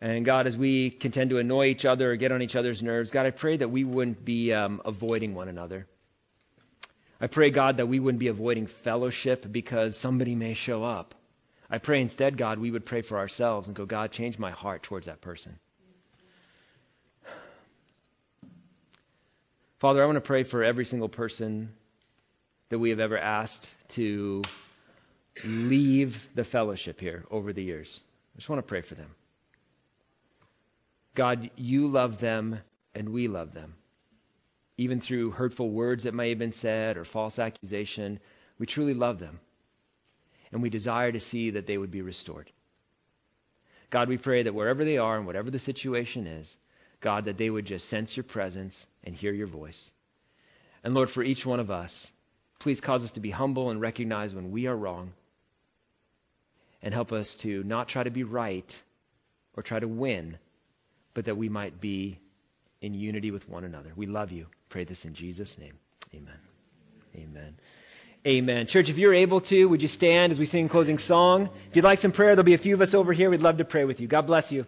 [0.00, 3.10] And God, as we contend to annoy each other or get on each other's nerves,
[3.10, 5.86] God, I pray that we wouldn't be um, avoiding one another.
[7.20, 11.14] I pray, God, that we wouldn't be avoiding fellowship because somebody may show up.
[11.70, 14.82] I pray instead, God, we would pray for ourselves and go, God, change my heart
[14.84, 15.58] towards that person.
[19.80, 21.70] Father, I want to pray for every single person
[22.70, 23.66] that we have ever asked
[23.96, 24.42] to
[25.44, 27.88] leave the fellowship here over the years.
[28.34, 29.14] I just want to pray for them.
[31.14, 32.58] God, you love them
[32.94, 33.74] and we love them.
[34.78, 38.20] Even through hurtful words that may have been said or false accusation,
[38.58, 39.40] we truly love them.
[40.52, 42.50] And we desire to see that they would be restored.
[43.90, 46.46] God, we pray that wherever they are and whatever the situation is,
[47.00, 48.74] God, that they would just sense your presence
[49.04, 49.78] and hear your voice.
[50.84, 51.90] And Lord, for each one of us,
[52.60, 55.12] please cause us to be humble and recognize when we are wrong
[56.82, 58.68] and help us to not try to be right
[59.54, 60.38] or try to win,
[61.14, 62.18] but that we might be
[62.80, 63.92] in unity with one another.
[63.96, 64.46] We love you.
[64.70, 65.74] Pray this in Jesus' name.
[66.14, 66.38] Amen.
[67.16, 67.56] Amen.
[68.26, 68.66] Amen.
[68.68, 71.48] Church, if you're able to, would you stand as we sing closing song?
[71.70, 73.30] If you'd like some prayer, there'll be a few of us over here.
[73.30, 74.08] We'd love to pray with you.
[74.08, 74.66] God bless you.